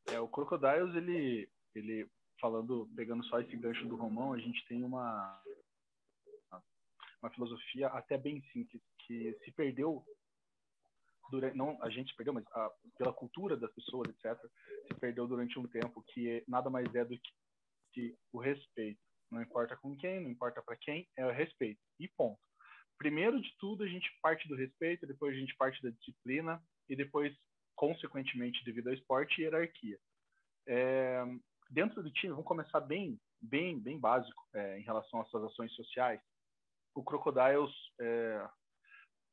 É, 0.07 0.19
o 0.19 0.27
Crocodiles, 0.27 0.95
ele, 0.95 1.49
ele 1.75 2.09
falando, 2.39 2.89
pegando 2.95 3.23
só 3.25 3.39
esse 3.39 3.55
gancho 3.55 3.87
do 3.87 3.95
Romão, 3.95 4.33
a 4.33 4.39
gente 4.39 4.65
tem 4.67 4.83
uma 4.83 5.41
uma 7.21 7.31
filosofia 7.31 7.87
até 7.89 8.17
bem 8.17 8.41
simples 8.51 8.81
que 9.05 9.37
se 9.43 9.51
perdeu 9.51 10.03
durante, 11.29 11.55
não 11.55 11.81
a 11.83 11.89
gente 11.89 12.09
se 12.09 12.17
perdeu, 12.17 12.33
mas 12.33 12.45
a, 12.47 12.71
pela 12.97 13.13
cultura 13.13 13.55
das 13.55 13.71
pessoas, 13.73 14.09
etc., 14.09 14.37
se 14.87 14.99
perdeu 14.99 15.27
durante 15.27 15.57
um 15.57 15.67
tempo, 15.67 16.03
que 16.07 16.43
nada 16.47 16.69
mais 16.69 16.93
é 16.95 17.05
do 17.05 17.17
que, 17.17 17.31
que 17.93 18.17
o 18.33 18.39
respeito. 18.39 18.99
Não 19.31 19.41
importa 19.41 19.77
com 19.77 19.95
quem, 19.95 20.19
não 20.19 20.29
importa 20.29 20.61
para 20.61 20.75
quem, 20.75 21.07
é 21.17 21.25
o 21.25 21.31
respeito. 21.31 21.79
E 21.99 22.07
ponto. 22.09 22.39
Primeiro 22.97 23.41
de 23.41 23.55
tudo, 23.57 23.83
a 23.83 23.87
gente 23.87 24.11
parte 24.21 24.47
do 24.47 24.55
respeito, 24.55 25.07
depois 25.07 25.35
a 25.35 25.39
gente 25.39 25.55
parte 25.55 25.81
da 25.81 25.89
disciplina 25.89 26.61
e 26.87 26.95
depois, 26.95 27.35
consequentemente, 27.75 28.63
devido 28.63 28.87
ao 28.87 28.93
esporte, 28.93 29.41
hierarquia. 29.41 29.97
É, 30.67 31.23
dentro 31.69 32.03
do 32.03 32.11
time, 32.11 32.31
vamos 32.31 32.45
começar 32.45 32.81
bem, 32.81 33.19
bem, 33.41 33.79
bem 33.79 33.97
básico 33.97 34.43
é, 34.53 34.77
em 34.77 34.83
relação 34.83 35.21
às 35.21 35.29
suas 35.29 35.45
ações 35.45 35.73
sociais. 35.73 36.21
O 36.93 37.03
Crocodiles 37.03 37.73
é, 37.99 38.49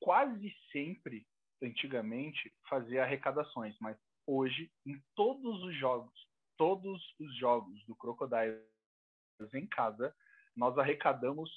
quase 0.00 0.55
sempre, 0.71 1.26
antigamente, 1.62 2.52
fazia 2.69 3.02
arrecadações, 3.02 3.76
mas 3.81 3.99
hoje, 4.26 4.71
em 4.87 5.02
todos 5.14 5.62
os 5.64 5.76
jogos, 5.76 6.14
todos 6.57 7.02
os 7.19 7.37
jogos 7.37 7.85
do 7.87 7.97
Crocodiles 7.97 8.78
em 9.54 9.66
casa, 9.66 10.14
nós 10.57 10.76
arrecadamos 10.78 11.50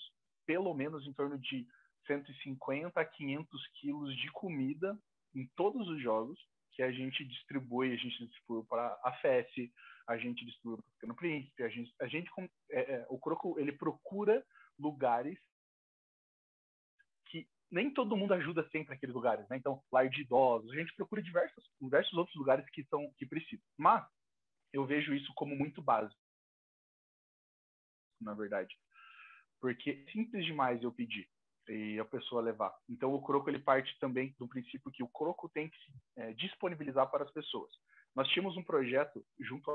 pelo 0.46 0.74
menos 0.74 1.06
em 1.06 1.14
torno 1.14 1.38
de 1.40 1.68
150 2.08 3.00
a 3.00 3.06
500 3.06 3.68
quilos 3.80 4.16
de 4.18 4.32
comida 4.32 4.98
em 5.34 5.48
todos 5.56 5.88
os 5.88 6.02
jogos 6.02 6.40
que 6.72 6.84
a 6.84 6.92
gente 6.92 7.24
distribui, 7.26 7.92
a 7.92 7.96
gente 7.96 8.26
distribui 8.26 8.66
para 8.66 9.00
a 9.04 9.12
FES, 9.14 9.72
a 10.08 10.18
gente 10.18 10.46
distribui 10.46 10.78
para 10.78 10.86
o 10.86 10.92
Pequeno 10.94 11.16
Príncipe, 11.16 11.64
a 11.64 11.70
gente, 11.70 11.94
a 12.00 12.08
gente 12.08 12.30
é, 12.70 12.80
é, 12.80 13.06
o 13.10 13.20
Croco 13.20 13.60
ele 13.60 13.72
procura 13.72 14.44
lugares 14.80 15.38
que 17.28 17.48
nem 17.70 17.94
todo 17.94 18.16
mundo 18.16 18.34
ajuda 18.34 18.68
sempre 18.72 18.94
aqueles 18.94 19.16
lugares, 19.16 19.48
né? 19.50 19.58
Então, 19.58 19.82
lar 19.92 20.10
de 20.10 20.22
idosos, 20.22 20.72
a 20.72 20.76
gente 20.76 20.96
procura 20.96 21.22
diversos, 21.22 21.64
diversos 21.80 22.14
outros 22.14 22.36
lugares 22.36 22.70
que 22.72 22.84
são 22.86 23.12
que 23.18 23.26
precisam. 23.26 23.66
Mas 23.78 24.06
eu 24.74 24.86
vejo 24.86 25.14
isso 25.14 25.32
como 25.36 25.56
muito 25.56 25.82
básico, 25.82 26.21
na 28.22 28.34
verdade, 28.34 28.76
porque 29.60 29.92
é 30.08 30.12
simples 30.12 30.46
demais 30.46 30.82
eu 30.82 30.92
pedir 30.92 31.28
e 31.70 32.00
a 32.00 32.06
pessoa 32.06 32.42
levar. 32.42 32.74
Então 32.90 33.14
o 33.14 33.22
croco 33.22 33.50
ele 33.50 33.60
parte 33.60 33.98
também 34.00 34.36
do 34.38 34.48
princípio 34.48 34.92
que 34.92 35.04
o 35.04 35.08
croco 35.08 35.50
tem 35.50 35.70
que 35.70 35.78
se 35.78 35.92
é, 36.18 36.34
disponibilizar 36.34 37.10
para 37.10 37.24
as 37.24 37.32
pessoas. 37.32 37.72
Nós 38.16 38.28
tínhamos 38.30 38.58
um 38.58 38.64
projeto 38.64 39.26
junto 39.40 39.72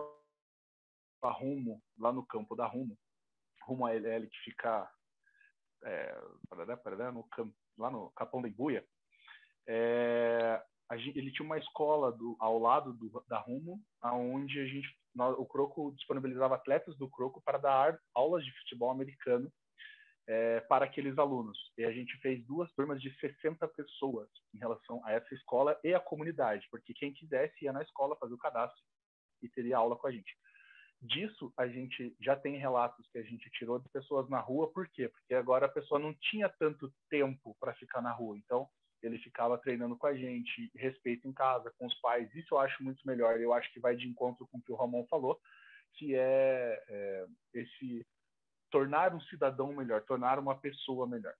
a 1.23 1.31
Rumo, 1.31 1.83
lá 1.99 2.13
no 2.13 2.25
campo 2.27 2.55
da 2.55 2.67
Rumo, 2.67 2.99
Rumo 3.63 3.87
ALL 3.87 4.29
que 4.29 4.39
fica 4.45 4.91
é, 5.85 6.21
no, 7.13 7.27
lá 7.79 7.91
no 7.91 8.11
Capão 8.13 8.43
da 8.43 8.49
Imbuia. 8.49 8.85
É, 9.67 10.63
ele 10.93 11.33
tinha 11.33 11.47
uma 11.47 11.59
escola 11.59 12.13
do, 12.13 12.37
ao 12.39 12.59
lado 12.59 12.93
do, 12.93 13.25
da 13.27 13.39
Rumo, 13.39 13.83
aonde 14.01 14.61
a 14.61 14.67
gente, 14.67 14.89
nós, 15.17 15.35
o 15.39 15.47
Croco 15.47 15.93
disponibilizava 15.97 16.55
atletas 16.55 16.97
do 16.97 17.09
Croco 17.09 17.41
para 17.43 17.59
dar 17.59 17.99
aulas 18.15 18.45
de 18.45 18.53
futebol 18.61 18.91
americano 18.91 19.51
é, 20.29 20.61
para 20.61 20.85
aqueles 20.85 21.17
alunos. 21.19 21.59
E 21.79 21.85
a 21.85 21.91
gente 21.91 22.17
fez 22.19 22.45
duas 22.45 22.71
turmas 22.75 23.01
de 23.01 23.11
60 23.19 23.67
pessoas 23.69 24.29
em 24.55 24.59
relação 24.59 25.03
a 25.05 25.13
essa 25.13 25.35
escola 25.35 25.79
e 25.83 25.95
a 25.95 26.01
comunidade, 26.01 26.67
porque 26.71 26.93
quem 26.93 27.15
quisesse 27.15 27.65
ia 27.65 27.73
na 27.73 27.83
escola 27.83 28.17
fazer 28.17 28.35
o 28.35 28.39
cadastro 28.39 28.83
e 29.43 29.49
teria 29.49 29.79
aula 29.79 29.97
com 29.97 30.07
a 30.07 30.13
gente. 30.13 30.37
Disso, 31.01 31.53
a 31.57 31.67
gente 31.67 32.15
já 32.21 32.37
tem 32.37 32.57
relatos 32.57 33.07
que 33.11 33.19
a 33.19 33.23
gente 33.23 33.51
tirou 33.51 33.79
de 33.79 33.89
pessoas 33.91 34.29
na 34.29 34.41
rua, 34.41 34.71
por 34.73 34.89
quê? 34.89 35.09
Porque 35.09 35.35
agora 35.35 35.67
a 35.67 35.71
pessoa 35.71 36.01
não 36.01 36.15
tinha 36.15 36.49
tanto 36.49 36.93
tempo 37.09 37.57
para 37.61 37.75
ficar 37.75 38.03
na 38.03 38.13
rua, 38.13 38.37
então 38.37 38.69
ele 39.07 39.19
ficava 39.19 39.59
treinando 39.59 39.97
com 39.97 40.07
a 40.07 40.15
gente, 40.15 40.71
respeito 40.75 41.27
em 41.29 41.33
casa, 41.33 41.73
com 41.79 41.87
os 41.87 41.95
pais, 42.01 42.33
isso 42.35 42.55
eu 42.55 42.59
acho 42.59 42.83
muito 42.83 43.07
melhor, 43.07 43.41
eu 43.41 43.53
acho 43.53 43.73
que 43.73 43.81
vai 43.81 43.97
de 43.97 44.09
encontro 44.09 44.47
com 44.49 44.59
o 44.59 44.63
que 44.63 44.73
o 44.73 44.77
Ramon 44.77 45.07
falou, 45.09 45.41
que 45.95 46.15
é, 46.15 46.85
é 46.89 47.27
esse 47.55 48.07
tornar 48.71 49.15
um 49.15 49.21
cidadão 49.23 49.73
melhor, 49.73 50.03
tornar 50.03 50.39
uma 50.39 50.59
pessoa 50.59 51.07
melhor. 51.07 51.35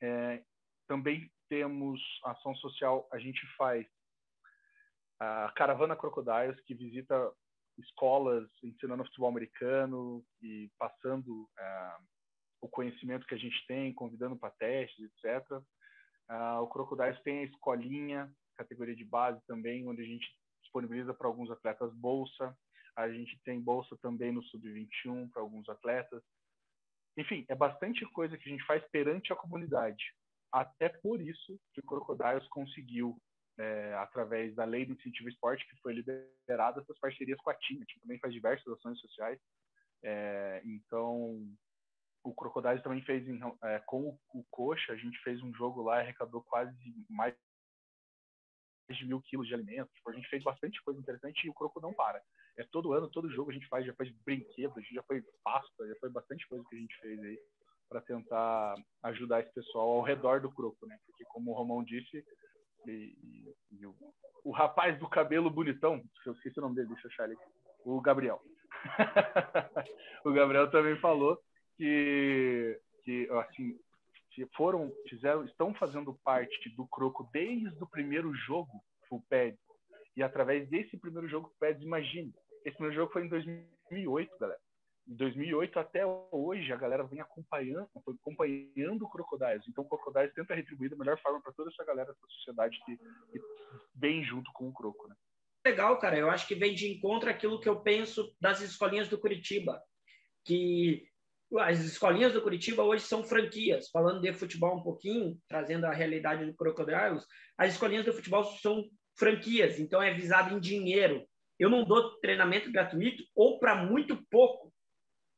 É, 0.00 0.42
também 0.86 1.30
temos 1.48 2.00
ação 2.24 2.54
social, 2.56 3.08
a 3.12 3.18
gente 3.18 3.40
faz 3.56 3.86
a 5.20 5.52
Caravana 5.56 5.96
Crocodiles, 5.96 6.60
que 6.62 6.74
visita 6.74 7.32
escolas 7.78 8.48
ensinando 8.62 9.04
futebol 9.04 9.28
americano 9.28 10.24
e 10.40 10.70
passando 10.78 11.48
é, 11.58 11.96
o 12.60 12.68
conhecimento 12.68 13.26
que 13.26 13.34
a 13.34 13.38
gente 13.38 13.66
tem, 13.66 13.94
convidando 13.94 14.36
para 14.36 14.50
testes, 14.50 15.10
etc. 15.24 15.62
Uh, 16.32 16.62
o 16.62 16.66
Crocodiles 16.66 17.20
tem 17.20 17.40
a 17.40 17.44
escolinha, 17.44 18.34
categoria 18.56 18.96
de 18.96 19.04
base 19.04 19.38
também, 19.46 19.86
onde 19.86 20.00
a 20.00 20.06
gente 20.06 20.26
disponibiliza 20.62 21.12
para 21.12 21.26
alguns 21.26 21.50
atletas 21.50 21.92
bolsa. 21.94 22.56
A 22.96 23.10
gente 23.10 23.38
tem 23.44 23.60
bolsa 23.60 23.96
também 24.00 24.32
no 24.32 24.42
Sub-21 24.44 25.30
para 25.30 25.42
alguns 25.42 25.68
atletas. 25.68 26.22
Enfim, 27.18 27.44
é 27.48 27.54
bastante 27.54 28.06
coisa 28.12 28.38
que 28.38 28.48
a 28.48 28.52
gente 28.52 28.64
faz 28.64 28.82
perante 28.90 29.30
a 29.30 29.36
comunidade. 29.36 30.02
Até 30.50 30.88
por 30.88 31.20
isso 31.20 31.60
que 31.74 31.80
o 31.80 31.84
Crocodiles 31.86 32.48
conseguiu, 32.48 33.18
é, 33.58 33.94
através 33.94 34.54
da 34.54 34.64
lei 34.64 34.86
do 34.86 34.94
incentivo 34.94 35.28
esporte, 35.28 35.68
que 35.68 35.76
foi 35.82 35.92
liberada 35.92 36.80
essas 36.80 36.98
parcerias 36.98 37.38
com 37.40 37.50
a 37.50 37.54
TIM. 37.54 37.82
A 37.82 37.84
TIM 37.84 38.00
também 38.00 38.18
faz 38.18 38.32
diversas 38.32 38.66
ações 38.68 38.98
sociais. 39.00 39.38
É, 40.02 40.62
então, 40.64 41.46
o 42.24 42.34
Crocodiles 42.34 42.82
também 42.82 43.02
fez, 43.02 43.26
é, 43.64 43.78
com 43.80 44.00
o, 44.00 44.18
o 44.34 44.44
Coxa, 44.50 44.92
a 44.92 44.96
gente 44.96 45.18
fez 45.22 45.42
um 45.42 45.52
jogo 45.54 45.82
lá 45.82 45.98
e 45.98 46.00
arrecadou 46.02 46.42
quase 46.42 46.74
mais 47.08 47.34
de 48.90 49.06
mil 49.06 49.20
quilos 49.22 49.46
de 49.46 49.54
alimentos. 49.54 49.92
Tipo, 49.94 50.10
a 50.10 50.12
gente 50.12 50.28
fez 50.28 50.42
bastante 50.42 50.82
coisa 50.82 51.00
interessante 51.00 51.46
e 51.46 51.50
o 51.50 51.54
Croco 51.54 51.80
não 51.80 51.92
para. 51.92 52.22
É 52.56 52.64
todo 52.64 52.92
ano, 52.92 53.08
todo 53.08 53.30
jogo 53.30 53.50
a 53.50 53.54
gente 53.54 53.66
faz, 53.68 53.86
já 53.86 53.94
faz 53.94 54.10
brinquedos, 54.24 54.86
já 54.92 55.02
foi 55.04 55.22
pasta, 55.42 55.88
já 55.88 55.94
foi 55.96 56.10
bastante 56.10 56.46
coisa 56.46 56.64
que 56.68 56.76
a 56.76 56.78
gente 56.78 56.96
fez 57.00 57.18
aí 57.20 57.38
para 57.88 58.00
tentar 58.00 58.74
ajudar 59.04 59.40
esse 59.40 59.52
pessoal 59.52 59.88
ao 59.90 60.02
redor 60.02 60.40
do 60.40 60.50
Croco, 60.50 60.86
né? 60.86 60.98
Porque 61.06 61.24
como 61.24 61.50
o 61.50 61.54
Romão 61.54 61.82
disse, 61.82 62.24
e, 62.86 62.90
e, 62.90 63.54
e 63.78 63.86
o, 63.86 63.94
o, 64.44 64.50
rapaz 64.50 64.98
do 64.98 65.08
cabelo 65.08 65.50
bonitão, 65.50 66.02
eu 66.26 66.32
esqueci 66.32 66.58
o 66.58 66.62
nome 66.62 66.76
dele, 66.76 66.88
deixa 66.88 67.06
eu 67.06 67.10
achar 67.10 67.24
ele, 67.30 67.38
o 67.84 68.00
Gabriel. 68.00 68.40
o 70.24 70.32
Gabriel 70.32 70.70
também 70.70 70.98
falou 71.00 71.38
que, 71.76 72.80
que 73.04 73.28
assim, 73.30 73.78
foram, 74.56 74.92
fizeram, 75.08 75.44
estão 75.44 75.74
fazendo 75.74 76.14
parte 76.24 76.70
do 76.70 76.86
Croco 76.86 77.28
desde 77.32 77.82
o 77.82 77.86
primeiro 77.86 78.34
jogo, 78.34 78.82
Full 79.08 79.24
Pad. 79.28 79.56
E 80.16 80.22
através 80.22 80.68
desse 80.68 80.96
primeiro 80.96 81.28
jogo, 81.28 81.52
Pads, 81.58 81.82
imagine, 81.82 82.34
esse 82.64 82.76
primeiro 82.76 82.94
jogo 82.94 83.12
foi 83.12 83.24
em 83.24 83.28
2008, 83.28 84.38
galera. 84.38 84.60
De 85.06 85.16
2008 85.16 85.78
até 85.80 86.02
hoje, 86.30 86.72
a 86.72 86.76
galera 86.76 87.02
vem 87.02 87.20
acompanhando, 87.20 87.88
acompanhando 88.20 89.04
o 89.04 89.10
Crocodiles. 89.10 89.66
Então, 89.68 89.84
o 89.84 89.88
Crocodiles 89.88 90.32
tenta 90.34 90.54
retribuir 90.54 90.90
da 90.90 90.96
melhor 90.96 91.18
forma 91.20 91.40
para 91.40 91.52
toda 91.52 91.70
essa 91.70 91.84
galera 91.84 92.12
da 92.12 92.28
sociedade 92.28 92.78
que, 92.84 92.96
que 92.96 93.40
vem 93.94 94.22
junto 94.22 94.52
com 94.52 94.68
o 94.68 94.72
Croco, 94.72 95.08
né? 95.08 95.16
Legal, 95.66 95.98
cara. 95.98 96.16
Eu 96.16 96.30
acho 96.30 96.46
que 96.46 96.54
vem 96.54 96.74
de 96.74 96.88
encontro 96.88 97.30
aquilo 97.30 97.60
que 97.60 97.68
eu 97.68 97.80
penso 97.80 98.34
das 98.40 98.60
escolinhas 98.60 99.08
do 99.08 99.18
Curitiba, 99.18 99.82
que 100.44 101.04
as 101.58 101.80
escolinhas 101.80 102.32
do 102.32 102.42
Curitiba 102.42 102.82
hoje 102.82 103.04
são 103.04 103.22
franquias. 103.22 103.88
Falando 103.90 104.20
de 104.20 104.32
futebol 104.32 104.76
um 104.76 104.82
pouquinho, 104.82 105.38
trazendo 105.48 105.86
a 105.86 105.92
realidade 105.92 106.44
do 106.44 106.54
Crocodiles, 106.54 107.24
as 107.56 107.72
escolinhas 107.72 108.04
do 108.04 108.12
futebol 108.12 108.44
são 108.44 108.84
franquias, 109.16 109.78
então 109.78 110.02
é 110.02 110.12
visado 110.14 110.54
em 110.54 110.60
dinheiro. 110.60 111.26
Eu 111.58 111.68
não 111.68 111.84
dou 111.84 112.18
treinamento 112.20 112.72
gratuito 112.72 113.22
ou 113.34 113.58
para 113.58 113.76
muito 113.76 114.16
pouco, 114.30 114.72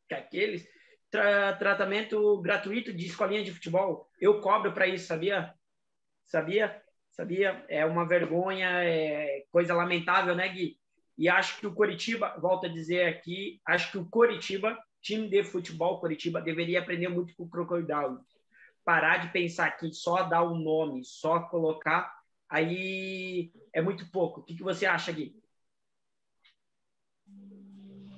que 0.08 0.14
aqueles 0.14 0.66
tra 1.10 1.52
tratamento 1.54 2.40
gratuito 2.40 2.92
de 2.92 3.06
escolinha 3.06 3.44
de 3.44 3.52
futebol, 3.52 4.08
eu 4.20 4.40
cobro 4.40 4.72
para 4.72 4.86
isso, 4.86 5.06
sabia? 5.06 5.54
Sabia? 6.24 6.82
Sabia? 7.10 7.64
É 7.68 7.84
uma 7.84 8.06
vergonha, 8.06 8.68
é 8.82 9.44
coisa 9.50 9.74
lamentável, 9.74 10.34
né, 10.34 10.48
Gui? 10.48 10.76
E 11.16 11.28
acho 11.28 11.60
que 11.60 11.66
o 11.66 11.74
Coritiba, 11.74 12.36
volto 12.40 12.66
a 12.66 12.68
dizer 12.68 13.06
aqui, 13.06 13.60
acho 13.64 13.92
que 13.92 13.98
o 13.98 14.08
Coritiba 14.08 14.76
time 15.04 15.28
de 15.28 15.44
futebol 15.44 16.00
Curitiba 16.00 16.40
deveria 16.40 16.80
aprender 16.80 17.08
muito 17.08 17.36
com 17.36 17.44
o 17.44 17.48
Crocodile. 17.48 18.18
Parar 18.84 19.18
de 19.18 19.32
pensar 19.32 19.70
que 19.72 19.92
só 19.92 20.22
dar 20.22 20.42
o 20.42 20.54
um 20.54 20.58
nome, 20.58 21.04
só 21.04 21.40
colocar, 21.40 22.12
aí 22.48 23.52
é 23.72 23.82
muito 23.82 24.10
pouco. 24.10 24.40
O 24.40 24.42
que, 24.42 24.56
que 24.56 24.62
você 24.62 24.86
acha, 24.86 25.12
Gui? 25.12 25.36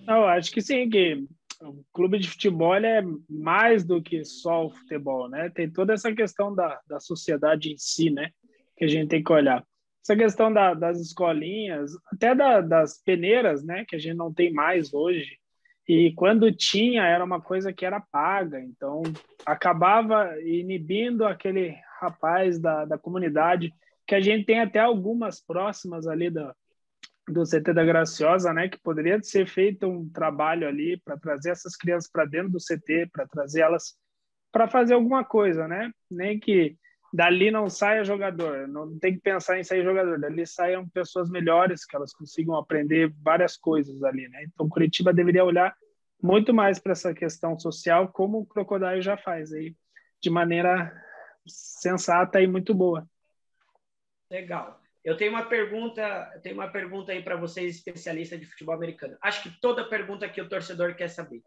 Eu 0.09 0.25
acho 0.27 0.53
que 0.53 0.61
sim, 0.61 0.89
que 0.89 1.27
o 1.61 1.85
clube 1.93 2.19
de 2.19 2.29
futebol 2.29 2.75
é 2.77 3.03
mais 3.29 3.85
do 3.85 4.01
que 4.01 4.25
só 4.25 4.67
o 4.67 4.71
futebol, 4.71 5.29
né? 5.29 5.51
Tem 5.51 5.71
toda 5.71 5.95
essa 5.95 6.15
questão 6.15 6.55
da, 6.55 6.81
da 6.87 7.01
sociedade 7.01 7.73
em 7.73 7.77
si, 7.77 8.11
né? 8.11 8.31
Que 8.77 8.85
a 8.85 8.89
gente 8.89 9.09
tem 9.09 9.23
que 9.23 9.33
olhar. 9.33 9.67
Essa 10.05 10.17
questão 10.17 10.53
da, 10.53 10.75
das 10.75 11.01
escolinhas, 11.01 11.91
até 12.13 12.33
da, 12.33 12.61
das 12.61 13.03
peneiras, 13.03 13.65
né? 13.65 13.85
Que 13.85 13.97
a 13.97 13.99
gente 13.99 14.17
não 14.17 14.33
tem 14.33 14.53
mais 14.53 14.95
hoje. 14.95 15.37
E 15.89 16.13
quando 16.15 16.51
tinha, 16.53 17.05
era 17.05 17.25
uma 17.25 17.41
coisa 17.41 17.73
que 17.73 17.87
era 17.87 18.01
paga, 18.01 18.61
então 18.61 19.03
acabava 19.45 20.37
inibindo 20.43 21.25
aquele 21.25 21.77
rapaz 22.01 22.59
da, 22.59 22.85
da 22.85 22.99
comunidade 22.99 23.73
que 24.07 24.15
a 24.15 24.21
gente 24.21 24.45
tem 24.45 24.61
até 24.61 24.81
algumas 24.81 25.41
próximas 25.41 26.07
ali 26.07 26.31
da, 26.31 26.55
do 27.29 27.45
CT 27.45 27.73
da 27.73 27.85
Graciosa, 27.85 28.53
né, 28.53 28.69
que 28.69 28.79
poderia 28.79 29.21
ser 29.23 29.47
feito 29.47 29.87
um 29.87 30.09
trabalho 30.09 30.67
ali 30.67 31.01
para 31.05 31.17
trazer 31.17 31.51
essas 31.51 31.77
crianças 31.77 32.11
para 32.11 32.25
dentro 32.25 32.51
do 32.51 32.59
CT, 32.59 33.09
para 33.13 33.27
trazer 33.27 33.61
elas 33.61 33.97
para 34.53 34.69
fazer 34.69 34.95
alguma 34.95 35.23
coisa, 35.23 35.69
né? 35.69 35.91
Nem 36.11 36.41
que 36.41 36.79
dali 37.13 37.51
não 37.51 37.69
saia 37.69 38.05
jogador, 38.05 38.69
não 38.69 38.99
tem 38.99 39.15
que 39.15 39.21
pensar 39.21 39.59
em 39.59 39.65
sair 39.65 39.83
jogador, 39.83 40.19
dali 40.19 40.47
saiam 40.47 40.89
pessoas 40.89 41.31
melhores, 41.31 41.85
que 41.85 41.97
elas 41.97 42.13
consigam 42.13 42.57
aprender 42.57 43.13
várias 43.23 43.57
coisas 43.57 44.03
ali, 44.03 44.29
né? 44.29 44.45
Então, 44.45 44.69
Curitiba 44.69 45.13
deveria 45.13 45.45
olhar 45.45 45.77
muito 46.23 46.53
mais 46.53 46.79
para 46.79 46.93
essa 46.93 47.15
questão 47.15 47.59
social, 47.59 48.09
como 48.09 48.41
o 48.41 48.47
Crocodile 48.47 49.03
já 49.03 49.17
faz 49.17 49.53
aí, 49.53 49.75
de 50.21 50.31
maneira 50.31 50.93
sensata 51.47 52.41
e 52.41 52.47
muito 52.47 52.75
boa. 52.75 53.09
Legal. 54.31 54.81
Eu 55.05 55.17
tenho 55.17 55.31
uma 55.31 55.45
pergunta, 55.45 56.41
tenho 56.43 56.57
uma 56.57 56.69
pergunta 56.69 57.13
aí 57.13 57.23
para 57.23 57.37
vocês, 57.37 57.77
especialistas 57.77 58.41
de 58.41 58.47
futebol 58.47 58.75
americano. 58.75 59.17
Acho 59.23 59.43
que 59.45 59.61
toda 59.61 59.89
pergunta 59.89 60.29
que 60.29 60.41
o 60.41 60.49
torcedor 60.49 60.97
quer 60.97 61.09
saber. 61.09 61.43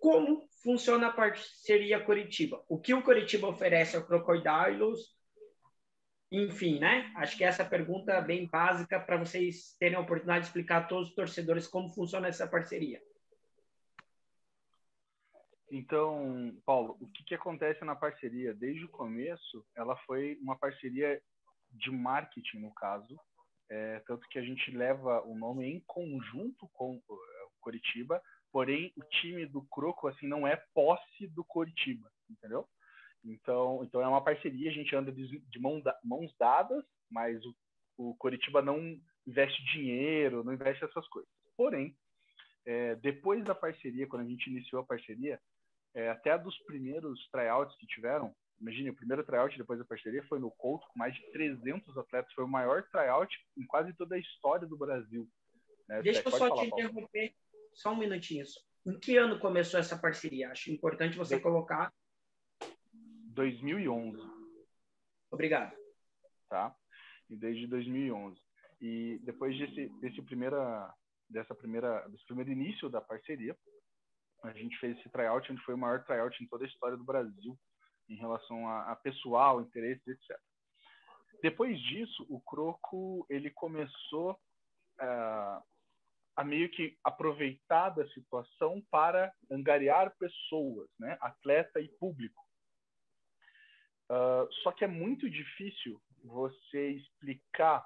Como 0.00 0.48
funciona 0.62 1.08
a 1.08 1.12
parceria 1.12 2.02
Curitiba? 2.02 2.64
O 2.66 2.80
que 2.80 2.94
o 2.94 3.02
Curitiba 3.02 3.48
oferece 3.48 3.96
ao 3.96 4.06
Crocodilos? 4.06 5.14
Enfim, 6.32 6.78
né? 6.78 7.12
Acho 7.16 7.36
que 7.36 7.44
essa 7.44 7.64
pergunta 7.64 8.12
é 8.12 8.22
bem 8.22 8.48
básica 8.48 8.98
para 8.98 9.18
vocês 9.18 9.76
terem 9.78 9.96
a 9.96 10.00
oportunidade 10.00 10.40
de 10.40 10.46
explicar 10.46 10.78
a 10.78 10.86
todos 10.86 11.10
os 11.10 11.14
torcedores 11.14 11.68
como 11.68 11.92
funciona 11.92 12.28
essa 12.28 12.48
parceria. 12.48 13.00
Então, 15.70 16.56
Paulo, 16.64 16.96
o 16.98 17.06
que, 17.08 17.22
que 17.22 17.34
acontece 17.34 17.84
na 17.84 17.94
parceria? 17.94 18.54
Desde 18.54 18.84
o 18.84 18.88
começo, 18.88 19.64
ela 19.76 19.96
foi 19.98 20.38
uma 20.40 20.56
parceria 20.56 21.20
de 21.72 21.90
marketing, 21.90 22.60
no 22.60 22.72
caso, 22.74 23.20
é, 23.68 24.00
tanto 24.06 24.26
que 24.28 24.38
a 24.38 24.42
gente 24.42 24.70
leva 24.70 25.22
o 25.22 25.36
nome 25.36 25.66
em 25.66 25.80
conjunto 25.86 26.68
com 26.72 26.96
o 27.06 27.18
Curitiba, 27.60 28.20
porém 28.52 28.92
o 28.96 29.02
time 29.02 29.46
do 29.46 29.62
Croco 29.62 30.08
assim 30.08 30.26
não 30.26 30.46
é 30.46 30.56
posse 30.74 31.26
do 31.28 31.44
Curitiba, 31.44 32.10
entendeu? 32.28 32.66
Então, 33.24 33.84
então 33.84 34.00
é 34.00 34.08
uma 34.08 34.24
parceria, 34.24 34.70
a 34.70 34.72
gente 34.72 34.94
anda 34.94 35.12
de, 35.12 35.38
de 35.38 35.58
mão 35.58 35.80
da, 35.80 35.98
mãos 36.02 36.34
dadas, 36.38 36.84
mas 37.10 37.38
o, 37.44 37.54
o 37.98 38.14
Curitiba 38.16 38.62
não 38.62 38.98
investe 39.26 39.62
dinheiro, 39.72 40.42
não 40.42 40.52
investe 40.52 40.84
essas 40.84 41.06
coisas. 41.08 41.30
Porém, 41.56 41.94
é, 42.66 42.94
depois 42.96 43.44
da 43.44 43.54
parceria, 43.54 44.06
quando 44.06 44.22
a 44.22 44.28
gente 44.28 44.48
iniciou 44.48 44.82
a 44.82 44.86
parceria, 44.86 45.40
é, 45.94 46.08
até 46.08 46.36
dos 46.38 46.56
primeiros 46.64 47.28
tryouts 47.30 47.76
que 47.76 47.86
tiveram, 47.86 48.34
imagine, 48.60 48.90
o 48.90 48.96
primeiro 48.96 49.24
tryout 49.24 49.56
depois 49.56 49.78
da 49.78 49.84
parceria 49.84 50.22
foi 50.24 50.38
no 50.38 50.50
Couto, 50.50 50.86
com 50.88 50.98
mais 50.98 51.14
de 51.14 51.30
300 51.32 51.96
atletas. 51.96 52.32
Foi 52.32 52.44
o 52.44 52.48
maior 52.48 52.82
tryout 52.90 53.34
em 53.56 53.66
quase 53.66 53.92
toda 53.94 54.14
a 54.14 54.18
história 54.18 54.66
do 54.66 54.76
Brasil. 54.76 55.28
Né? 55.88 56.02
Deixa 56.02 56.22
eu 56.24 56.30
só 56.30 56.54
te 56.54 56.66
interromper 56.66 57.34
só 57.72 57.92
um 57.92 57.98
minutinho. 57.98 58.44
Em 58.86 58.98
que 58.98 59.16
ano 59.16 59.38
começou 59.38 59.78
essa 59.78 59.98
parceria? 59.98 60.50
Acho 60.50 60.70
importante 60.70 61.16
você 61.16 61.38
colocar. 61.38 61.92
2011. 63.34 64.18
Obrigado. 65.30 65.76
Tá? 66.48 66.74
E 67.28 67.36
desde 67.36 67.66
2011. 67.66 68.40
E 68.80 69.20
depois 69.22 69.56
desse, 69.58 69.88
desse 70.00 70.22
primeira, 70.22 70.92
dessa 71.28 71.54
primeira, 71.54 72.08
desse 72.08 72.24
primeiro 72.24 72.50
início 72.50 72.88
da 72.88 73.00
parceria, 73.00 73.56
a 74.42 74.52
gente 74.52 74.78
fez 74.78 74.98
esse 74.98 75.08
tryout, 75.10 75.52
onde 75.52 75.62
foi 75.62 75.74
o 75.74 75.78
maior 75.78 76.02
tryout 76.04 76.42
em 76.42 76.48
toda 76.48 76.64
a 76.64 76.68
história 76.68 76.96
do 76.96 77.04
Brasil 77.04 77.58
em 78.08 78.16
relação 78.16 78.66
a, 78.66 78.92
a 78.92 78.96
pessoal, 78.96 79.60
interesses, 79.60 80.06
etc. 80.06 80.36
Depois 81.42 81.80
disso, 81.80 82.26
o 82.28 82.40
Croco 82.40 83.24
ele 83.30 83.50
começou 83.50 84.32
uh, 84.32 85.62
a 86.40 86.44
meio 86.44 86.70
que 86.70 86.96
aproveitar 87.04 87.90
da 87.90 88.08
situação 88.08 88.82
para 88.90 89.30
angariar 89.50 90.16
pessoas, 90.16 90.88
né, 90.98 91.18
atleta 91.20 91.78
e 91.80 91.88
público. 91.98 92.42
Uh, 94.10 94.50
só 94.62 94.72
que 94.72 94.82
é 94.82 94.88
muito 94.88 95.28
difícil 95.28 96.00
você 96.24 96.92
explicar 96.92 97.84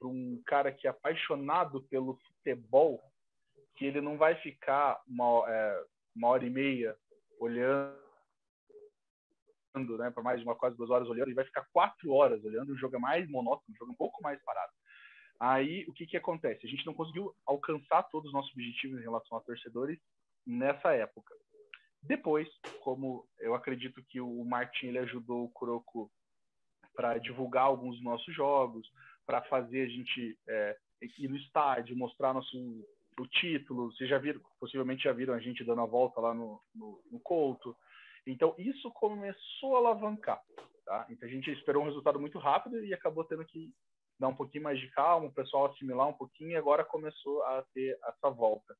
para 0.00 0.08
um 0.08 0.42
cara 0.44 0.72
que 0.72 0.88
é 0.88 0.90
apaixonado 0.90 1.84
pelo 1.84 2.18
futebol 2.26 3.00
que 3.76 3.84
ele 3.84 4.00
não 4.00 4.18
vai 4.18 4.34
ficar 4.42 5.00
uma, 5.06 5.44
é, 5.48 5.84
uma 6.16 6.28
hora 6.28 6.44
e 6.44 6.50
meia 6.50 6.96
olhando 7.38 7.96
né, 9.96 10.10
por 10.10 10.24
mais 10.24 10.40
de 10.40 10.44
uma 10.44 10.56
quase 10.56 10.76
duas 10.76 10.90
horas 10.90 11.08
olhando, 11.08 11.30
e 11.30 11.34
vai 11.34 11.44
ficar 11.44 11.68
quatro 11.72 12.12
horas 12.12 12.44
olhando, 12.44 12.72
o 12.72 12.76
jogo 12.76 12.96
é 12.96 12.98
mais 12.98 13.30
monótono, 13.30 13.72
o 13.72 13.76
jogo 13.76 13.92
é 13.92 13.94
um 13.94 13.96
pouco 13.96 14.20
mais 14.20 14.42
parado. 14.42 14.72
Aí, 15.44 15.84
o 15.88 15.92
que 15.92 16.06
que 16.06 16.16
acontece? 16.16 16.64
A 16.64 16.70
gente 16.70 16.86
não 16.86 16.94
conseguiu 16.94 17.34
alcançar 17.44 18.04
todos 18.04 18.28
os 18.28 18.32
nossos 18.32 18.52
objetivos 18.52 19.00
em 19.00 19.02
relação 19.02 19.36
a 19.36 19.40
torcedores 19.40 19.98
nessa 20.46 20.92
época. 20.92 21.34
Depois, 22.00 22.48
como 22.80 23.26
eu 23.40 23.52
acredito 23.52 24.00
que 24.04 24.20
o 24.20 24.44
Martin 24.44 24.86
ele 24.86 25.00
ajudou 25.00 25.44
o 25.44 25.50
Kuroko 25.50 26.08
para 26.94 27.18
divulgar 27.18 27.64
alguns 27.64 27.96
dos 27.96 28.04
nossos 28.04 28.32
jogos, 28.32 28.88
para 29.26 29.42
fazer 29.42 29.82
a 29.82 29.88
gente 29.88 30.38
é, 30.48 30.76
ir 31.18 31.26
no 31.26 31.36
estádio, 31.36 31.96
mostrar 31.96 32.32
nosso 32.32 32.56
o 33.18 33.26
título. 33.26 33.90
Vocês 33.90 34.08
já 34.08 34.18
viram, 34.18 34.40
possivelmente 34.60 35.02
já 35.02 35.12
viram 35.12 35.34
a 35.34 35.40
gente 35.40 35.64
dando 35.64 35.80
a 35.80 35.86
volta 35.86 36.20
lá 36.20 36.32
no, 36.32 36.62
no, 36.72 37.02
no 37.10 37.18
Couto. 37.18 37.76
Então, 38.28 38.54
isso 38.56 38.92
começou 38.92 39.74
a 39.74 39.78
alavancar. 39.80 40.40
Tá? 40.84 41.04
Então, 41.10 41.28
a 41.28 41.32
gente 41.32 41.50
esperou 41.50 41.82
um 41.82 41.86
resultado 41.86 42.20
muito 42.20 42.38
rápido 42.38 42.84
e 42.84 42.94
acabou 42.94 43.24
tendo 43.24 43.44
que 43.44 43.72
dar 44.22 44.28
um 44.28 44.34
pouquinho 44.34 44.64
mais 44.64 44.78
de 44.78 44.88
calma, 44.92 45.26
o 45.26 45.34
pessoal 45.34 45.66
assimilar 45.66 46.08
um 46.08 46.12
pouquinho 46.14 46.52
e 46.52 46.56
agora 46.56 46.84
começou 46.84 47.42
a 47.42 47.64
ter 47.74 47.98
essa 48.04 48.30
volta. 48.30 48.74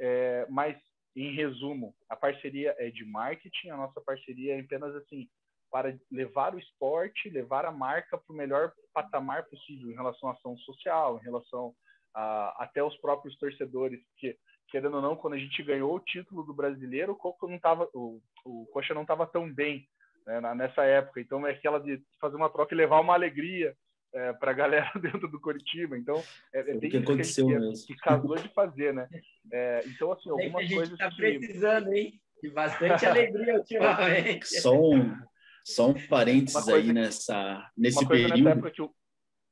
É, 0.00 0.46
mas, 0.48 0.76
em 1.16 1.34
resumo, 1.34 1.92
a 2.08 2.14
parceria 2.14 2.74
é 2.78 2.88
de 2.88 3.04
marketing, 3.04 3.70
a 3.70 3.76
nossa 3.76 4.00
parceria 4.00 4.56
é 4.56 4.60
apenas 4.60 4.94
assim, 4.94 5.28
para 5.68 5.98
levar 6.10 6.54
o 6.54 6.58
esporte, 6.60 7.28
levar 7.28 7.64
a 7.64 7.72
marca 7.72 8.16
para 8.16 8.32
o 8.32 8.36
melhor 8.36 8.72
patamar 8.94 9.44
possível 9.46 9.90
em 9.90 9.96
relação 9.96 10.28
à 10.28 10.32
ação 10.32 10.56
social, 10.58 11.18
em 11.18 11.24
relação 11.24 11.74
a, 12.14 12.62
até 12.62 12.82
os 12.82 12.96
próprios 12.98 13.36
torcedores, 13.36 14.00
porque 14.12 14.38
querendo 14.70 14.94
ou 14.94 15.02
não, 15.02 15.16
quando 15.16 15.34
a 15.34 15.38
gente 15.38 15.62
ganhou 15.62 15.94
o 15.94 16.00
título 16.00 16.44
do 16.44 16.54
brasileiro, 16.54 17.12
o 17.12 17.16
Coco 17.16 17.48
não 17.48 17.58
tava, 17.58 17.88
o, 17.92 18.20
o 18.44 18.66
Coxa 18.72 18.94
não 18.94 19.02
estava 19.02 19.26
tão 19.26 19.52
bem 19.52 19.88
né, 20.24 20.40
nessa 20.54 20.84
época. 20.84 21.20
Então 21.20 21.44
é 21.46 21.50
aquela 21.50 21.80
de 21.80 22.00
fazer 22.20 22.36
uma 22.36 22.50
troca 22.50 22.74
e 22.74 22.76
levar 22.76 23.00
uma 23.00 23.14
alegria 23.14 23.74
é, 24.14 24.32
para 24.32 24.50
a 24.50 24.54
galera 24.54 24.90
dentro 25.00 25.28
do 25.28 25.40
Curitiba. 25.40 25.96
Então 25.96 26.22
é, 26.52 26.60
é 26.60 26.74
bem 26.78 26.90
que 26.90 26.96
aconteceu 26.96 27.46
que, 27.46 27.58
mesmo. 27.58 27.86
que 27.86 27.96
casou 27.96 28.36
de 28.36 28.48
fazer, 28.48 28.92
né? 28.92 29.08
É, 29.52 29.82
então 29.86 30.12
assim 30.12 30.30
algumas 30.30 30.56
a 30.56 30.62
gente 30.62 30.74
coisas 30.74 30.98
tá 30.98 31.10
que... 31.10 31.16
precisando, 31.16 31.92
hein? 31.92 32.20
De 32.42 32.50
bastante 32.50 33.06
alegria 33.06 33.54
ultimamente. 33.56 34.46
Só 34.60 34.78
um, 34.78 35.16
só 35.64 35.90
um 35.90 36.06
parênteses 36.06 36.64
coisa, 36.64 36.76
aí 36.76 36.92
nessa 36.92 37.70
nesse 37.76 38.06
período. 38.06 38.38
Nessa 38.38 38.50
época 38.50 38.70
que 38.70 38.82
o... 38.82 38.94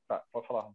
Tá, 0.09 0.23
pode 0.33 0.47
falar. 0.47 0.71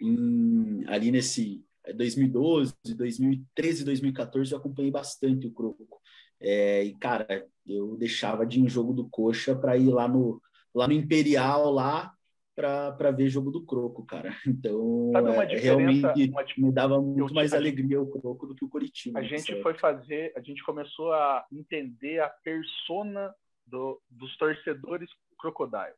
Em, 0.00 0.84
ali 0.88 1.10
nesse 1.10 1.64
2012, 1.94 2.74
2013, 2.96 3.84
2014 3.84 4.52
eu 4.52 4.58
acompanhei 4.58 4.90
bastante 4.90 5.46
o 5.46 5.52
Croco. 5.52 6.00
É, 6.40 6.84
e, 6.84 6.94
cara, 6.96 7.46
eu 7.66 7.96
deixava 7.96 8.46
de 8.46 8.60
ir 8.60 8.62
em 8.62 8.68
jogo 8.68 8.92
do 8.92 9.08
Coxa 9.08 9.56
para 9.56 9.76
ir 9.76 9.88
lá 9.88 10.06
no, 10.06 10.40
lá 10.74 10.86
no 10.86 10.92
Imperial, 10.92 11.70
lá, 11.70 12.12
para 12.58 13.12
ver 13.12 13.28
jogo 13.28 13.52
do 13.52 13.64
Croco, 13.64 14.04
cara. 14.04 14.34
Então, 14.44 15.12
é, 15.14 15.56
realmente 15.56 16.60
me 16.60 16.72
dava 16.72 17.00
muito 17.00 17.32
mais 17.32 17.52
alegria 17.52 18.00
o 18.00 18.10
Croco 18.10 18.48
do 18.48 18.54
que 18.54 18.64
o 18.64 18.68
Curitiba. 18.68 19.20
A 19.20 19.22
gente 19.22 19.62
foi 19.62 19.74
fazer, 19.74 20.32
a 20.36 20.40
gente 20.40 20.64
começou 20.64 21.12
a 21.12 21.46
entender 21.52 22.18
a 22.20 22.28
persona 22.28 23.32
do, 23.64 24.02
dos 24.10 24.36
torcedores 24.36 25.08
crocodiles, 25.38 25.94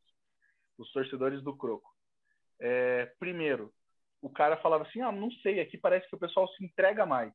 os 0.76 0.92
torcedores 0.92 1.42
do 1.42 1.56
Croco. 1.56 1.88
É, 2.60 3.06
primeiro, 3.18 3.72
o 4.20 4.28
cara 4.28 4.58
falava 4.58 4.84
assim: 4.86 5.00
ah, 5.00 5.12
não 5.12 5.30
sei, 5.42 5.60
aqui 5.60 5.78
parece 5.78 6.06
que 6.10 6.16
o 6.16 6.20
pessoal 6.20 6.46
se 6.48 6.62
entrega 6.62 7.06
mais. 7.06 7.32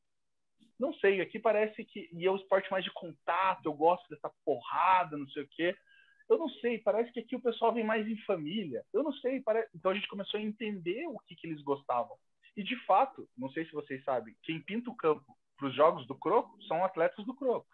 Não 0.78 0.94
sei, 0.94 1.20
aqui 1.20 1.40
parece 1.40 1.84
que. 1.84 2.08
E 2.12 2.26
é 2.26 2.30
o 2.30 2.36
esporte 2.36 2.70
mais 2.70 2.84
de 2.84 2.92
contato, 2.92 3.64
eu 3.64 3.72
gosto 3.72 4.08
dessa 4.08 4.30
porrada, 4.44 5.16
não 5.16 5.26
sei 5.30 5.42
o 5.42 5.48
quê. 5.50 5.74
Eu 6.28 6.38
não 6.38 6.48
sei, 6.48 6.78
parece 6.78 7.12
que 7.12 7.20
aqui 7.20 7.36
o 7.36 7.42
pessoal 7.42 7.72
vem 7.72 7.84
mais 7.84 8.06
em 8.06 8.16
família. 8.24 8.84
Eu 8.92 9.02
não 9.02 9.12
sei, 9.12 9.42
então 9.74 9.90
a 9.90 9.94
gente 9.94 10.08
começou 10.08 10.38
a 10.38 10.42
entender 10.42 11.06
o 11.06 11.18
que, 11.20 11.36
que 11.36 11.46
eles 11.46 11.62
gostavam. 11.62 12.16
E 12.56 12.62
de 12.62 12.76
fato, 12.84 13.28
não 13.36 13.50
sei 13.50 13.64
se 13.64 13.72
vocês 13.72 14.02
sabem, 14.02 14.34
quem 14.42 14.60
pinta 14.60 14.90
o 14.90 14.96
campo 14.96 15.36
para 15.56 15.68
os 15.68 15.74
jogos 15.74 16.06
do 16.06 16.14
Croco 16.14 16.60
são 16.64 16.84
atletas 16.84 17.24
do 17.24 17.34
Croco. 17.34 17.68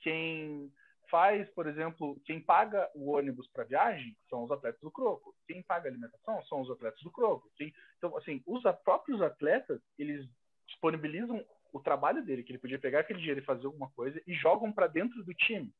Quem 0.00 0.72
faz, 1.10 1.48
por 1.50 1.66
exemplo, 1.66 2.18
quem 2.24 2.40
paga 2.40 2.90
o 2.94 3.10
ônibus 3.10 3.46
para 3.48 3.64
viagem 3.64 4.16
são 4.30 4.44
os 4.44 4.50
atletas 4.50 4.80
do 4.80 4.90
Croco. 4.90 5.34
Quem 5.46 5.62
paga 5.62 5.88
a 5.88 5.92
alimentação 5.92 6.42
são 6.46 6.62
os 6.62 6.70
atletas 6.70 7.00
do 7.02 7.10
Croco. 7.10 7.50
Quem... 7.56 7.72
Então, 7.98 8.16
assim, 8.16 8.42
os 8.46 8.62
próprios 8.82 9.20
atletas, 9.20 9.80
eles 9.98 10.26
disponibilizam 10.66 11.44
o 11.72 11.80
trabalho 11.80 12.24
dele, 12.24 12.42
que 12.42 12.52
ele 12.52 12.58
podia 12.58 12.78
pegar 12.78 13.00
aquele 13.00 13.18
dinheiro 13.18 13.40
e 13.40 13.44
fazer 13.44 13.66
alguma 13.66 13.90
coisa, 13.90 14.22
e 14.26 14.34
jogam 14.34 14.72
para 14.72 14.86
dentro 14.86 15.22
do 15.22 15.34
time. 15.34 15.72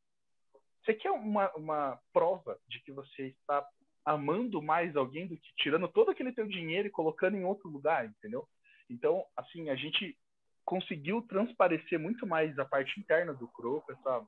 Aqui 0.89 1.07
é 1.07 1.13
uma, 1.13 1.51
uma 1.55 2.01
prova 2.13 2.59
de 2.69 2.81
que 2.81 2.93
você 2.93 3.29
está 3.29 3.67
amando 4.05 4.61
mais 4.61 4.97
alguém 4.97 5.27
do 5.27 5.37
que 5.37 5.55
tirando 5.57 5.89
todo 5.89 6.11
aquele 6.11 6.33
teu 6.33 6.47
dinheiro 6.47 6.89
e 6.89 6.91
colocando 6.91 7.37
em 7.37 7.45
outro 7.45 7.69
lugar, 7.69 8.07
entendeu? 8.07 8.47
Então, 8.91 9.25
assim, 9.37 9.71
a 9.71 9.77
gente 9.77 10.17
conseguiu 10.65 11.23
transparecer 11.23 11.99
muito 11.99 12.27
mais 12.27 12.59
a 12.59 12.65
parte 12.65 12.99
interna 12.99 13.33
do 13.33 13.49
Croco, 13.49 13.93
essa, 13.93 14.27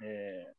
é, 0.00 0.52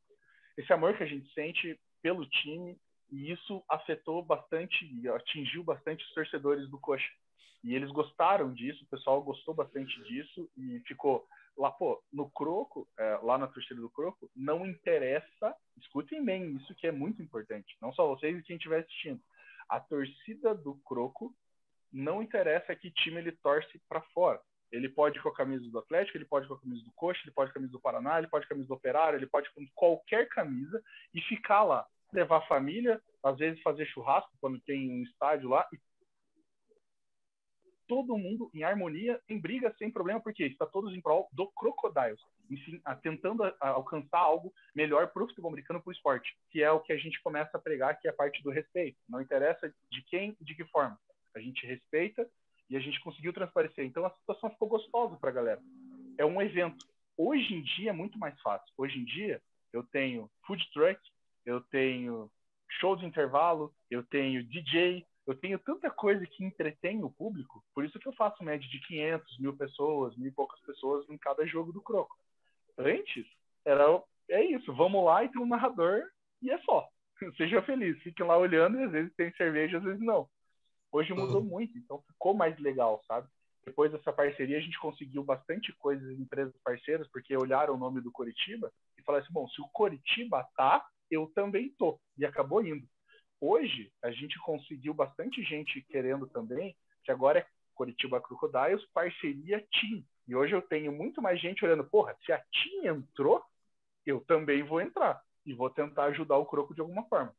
esse 0.58 0.72
amor 0.74 0.98
que 0.98 1.04
a 1.04 1.08
gente 1.08 1.32
sente 1.34 1.80
pelo 2.02 2.26
time, 2.26 2.78
e 3.12 3.32
isso 3.32 3.63
afetou 3.70 4.24
bastante, 4.24 4.86
atingiu 5.10 5.63
bastante 5.63 6.04
os 6.06 6.13
torcedores 6.13 6.70
do 6.70 6.80
Coxa. 6.80 7.10
E 7.63 7.76
eles 7.76 7.91
gostaram 7.91 8.54
disso, 8.54 8.84
o 8.84 8.88
pessoal 8.88 9.22
gostou 9.22 9.54
bastante 9.54 10.02
disso 10.04 10.50
e 10.58 10.80
ficou 10.88 11.28
lá, 11.58 11.72
pô, 11.72 12.02
no 12.12 12.30
Croco, 12.30 12.88
é, 12.98 13.20
lá 13.22 13.38
na 13.38 13.48
torcida 13.48 13.80
do 13.80 13.90
Croco, 13.90 14.30
não 14.36 14.66
interessa, 14.66 15.56
escutem 15.78 16.24
bem, 16.24 16.56
isso 16.56 16.74
que 16.76 16.88
é 16.88 16.92
muito 16.92 17.22
importante, 17.22 17.78
não 17.82 17.94
só 17.94 18.08
vocês 18.08 18.38
e 18.38 18.44
quem 18.44 18.56
estiver 18.56 18.80
assistindo. 18.80 19.22
A 19.70 19.80
torcida 19.80 20.54
do 20.56 20.76
Croco 20.86 21.34
não 21.92 22.22
interessa 22.22 22.76
que 22.76 22.92
time 22.92 23.20
ele 23.20 23.32
torce 23.32 23.82
para 23.88 24.02
fora. 24.14 24.42
Ele 24.72 24.88
pode 24.88 25.20
ir 25.20 25.22
com 25.22 25.30
a 25.30 25.36
camisa 25.36 25.70
do 25.70 25.80
Atlético, 25.80 26.18
ele 26.18 26.26
pode 26.26 26.46
ir 26.46 26.48
com 26.48 26.54
a 26.54 26.60
camisa 26.62 26.84
do 26.84 26.92
Coxa, 26.94 27.22
ele 27.24 27.34
pode 27.34 27.50
ir 27.50 27.54
com 27.54 27.60
a 27.60 27.62
camisa 27.62 27.72
do 27.74 27.82
Paraná, 27.82 28.18
ele 28.18 28.28
pode 28.28 28.46
ir 28.46 28.48
com 28.48 28.54
a 28.54 28.56
camisa 28.56 28.68
do 28.70 28.74
Operário, 28.74 29.18
ele 29.18 29.28
pode 29.28 29.48
ir 29.48 29.52
com 29.54 29.68
qualquer 29.76 30.30
camisa 30.30 30.82
e 31.14 31.22
ficar 31.22 31.64
lá. 31.64 31.86
Levar 32.14 32.38
a 32.38 32.48
família, 32.48 33.02
às 33.24 33.38
vezes 33.38 33.62
fazer 33.62 33.86
churrasco 33.86 34.32
quando 34.40 34.60
tem 34.62 34.90
um 34.90 35.04
estádio 35.04 35.50
lá 35.50 35.68
e 35.74 35.80
todo 37.91 38.17
mundo 38.17 38.49
em 38.54 38.63
harmonia, 38.63 39.19
em 39.27 39.38
briga, 39.38 39.75
sem 39.77 39.91
problema, 39.91 40.21
porque 40.21 40.45
está 40.45 40.65
todos 40.65 40.93
em 40.95 41.01
prol 41.01 41.27
do 41.34 41.45
Crocodiles, 41.47 42.21
enfim, 42.49 42.82
tentando 43.04 43.43
a, 43.43 43.54
a 43.60 43.67
alcançar 43.71 44.19
algo 44.19 44.54
melhor 44.73 45.08
para 45.12 45.21
o 45.21 45.27
futebol 45.27 45.51
americano, 45.51 45.82
para 45.82 45.89
o 45.89 45.91
esporte, 45.91 46.34
que 46.49 46.63
é 46.63 46.71
o 46.71 46.80
que 46.80 46.93
a 46.93 46.97
gente 46.97 47.21
começa 47.21 47.58
a 47.58 47.60
pregar, 47.60 47.99
que 47.99 48.08
é 48.08 48.12
a 48.12 48.13
parte 48.13 48.41
do 48.43 48.49
respeito. 48.49 48.97
Não 49.10 49.19
interessa 49.19 49.67
de 49.91 50.01
quem, 50.04 50.38
de 50.39 50.56
que 50.56 50.63
forma. 50.67 50.97
A 51.36 51.39
gente 51.41 51.67
respeita 51.67 52.25
e 52.69 52.77
a 52.77 52.80
gente 52.80 52.97
conseguiu 53.01 53.34
transparecer. 53.34 53.84
Então 53.84 54.06
a 54.06 54.12
situação 54.12 54.49
ficou 54.51 54.69
gostosa 54.69 55.17
para 55.17 55.30
a 55.30 55.34
galera. 55.34 55.62
É 56.17 56.25
um 56.25 56.41
evento. 56.41 56.86
Hoje 57.17 57.54
em 57.54 57.62
dia 57.62 57.89
é 57.89 57.93
muito 57.93 58.17
mais 58.17 58.39
fácil. 58.39 58.73
Hoje 58.77 58.99
em 58.99 59.04
dia 59.04 59.41
eu 59.73 59.84
tenho 59.84 60.32
food 60.47 60.65
truck, 60.71 60.97
eu 61.45 61.60
tenho 61.60 62.32
show 62.80 62.95
de 62.95 63.06
intervalo, 63.06 63.75
eu 63.89 64.01
tenho 64.01 64.45
DJ, 64.45 65.06
eu 65.28 65.36
tenho 65.36 65.60
tanta 65.60 65.90
coisa 65.90 66.26
que 66.26 66.44
entretém 66.44 67.04
o 67.04 67.10
público, 67.10 67.64
por 67.74 67.86
isso 67.86 68.00
que 68.00 68.08
eu 68.08 68.14
faço 68.14 68.44
média 68.44 68.68
de 68.68 68.80
500, 68.80 69.40
mil 69.40 69.56
pessoas, 69.56 70.16
mil 70.18 70.28
e 70.28 70.34
poucas 70.34 70.60
pessoas 70.62 71.08
em 71.10 71.18
cada 71.18 71.46
jogo 71.46 71.72
do 71.72 71.82
Croco. 71.82 72.18
Antes, 72.78 73.26
era 73.64 73.86
é 74.30 74.44
isso, 74.44 74.74
vamos 74.74 75.04
lá 75.04 75.24
e 75.24 75.30
tem 75.30 75.42
um 75.42 75.48
narrador 75.48 76.04
e 76.42 76.50
é 76.50 76.58
só. 76.60 76.88
Seja 77.38 77.62
feliz, 77.62 78.02
fiquem 78.02 78.26
lá 78.26 78.38
olhando 78.38 78.80
e 78.80 78.84
às 78.84 78.92
vezes 78.92 79.14
tem 79.16 79.32
cerveja, 79.34 79.78
às 79.78 79.84
vezes 79.84 80.02
não. 80.02 80.28
Hoje 80.92 81.14
mudou 81.14 81.42
uhum. 81.42 81.48
muito, 81.48 81.78
então 81.78 82.02
ficou 82.02 82.34
mais 82.34 82.58
legal, 82.60 83.02
sabe? 83.08 83.28
Depois 83.64 83.92
dessa 83.92 84.12
parceria, 84.12 84.58
a 84.58 84.62
gente 84.62 84.80
conseguiu 84.80 85.24
bastante 85.24 85.72
coisas 85.74 86.10
em 86.10 86.22
empresas 86.22 86.56
parceiras, 86.64 87.08
porque 87.10 87.38
olharam 87.38 87.76
o 87.76 87.78
nome 87.78 88.02
do 88.02 88.12
Coritiba 88.12 88.72
e 88.98 89.04
falaram 89.04 89.24
assim: 89.24 89.34
bom, 89.34 89.48
se 89.48 89.62
o 89.62 89.70
Coritiba 89.72 90.46
tá, 90.56 90.84
eu 91.10 91.32
também 91.36 91.70
tô. 91.78 92.00
E 92.18 92.26
acabou 92.26 92.66
indo. 92.66 92.88
Hoje, 93.41 93.91
a 94.04 94.12
gente 94.12 94.38
conseguiu 94.39 94.93
bastante 94.93 95.41
gente 95.43 95.82
querendo 95.89 96.27
também, 96.27 96.75
que 97.04 97.12
agora 97.12 97.39
é 97.39 97.45
Curitiba 97.73 98.21
Crocodiles, 98.21 98.86
parceria 98.93 99.65
Team. 99.71 100.04
E 100.27 100.36
hoje 100.36 100.54
eu 100.54 100.62
tenho 100.62 100.91
muito 100.91 101.19
mais 101.23 101.41
gente 101.41 101.65
olhando, 101.65 101.84
porra, 101.84 102.15
se 102.23 102.32
a 102.32 102.38
Team 102.38 102.97
entrou, 102.97 103.43
eu 104.06 104.21
também 104.21 104.62
vou 104.62 104.80
entrar. 104.80 105.19
E 105.43 105.56
vou 105.56 105.71
tentar 105.71 106.06
ajudar 106.06 106.38
o 106.38 106.45
Croco 106.45 106.75
de 106.75 106.82
alguma 106.82 107.04
forma. 107.08 107.36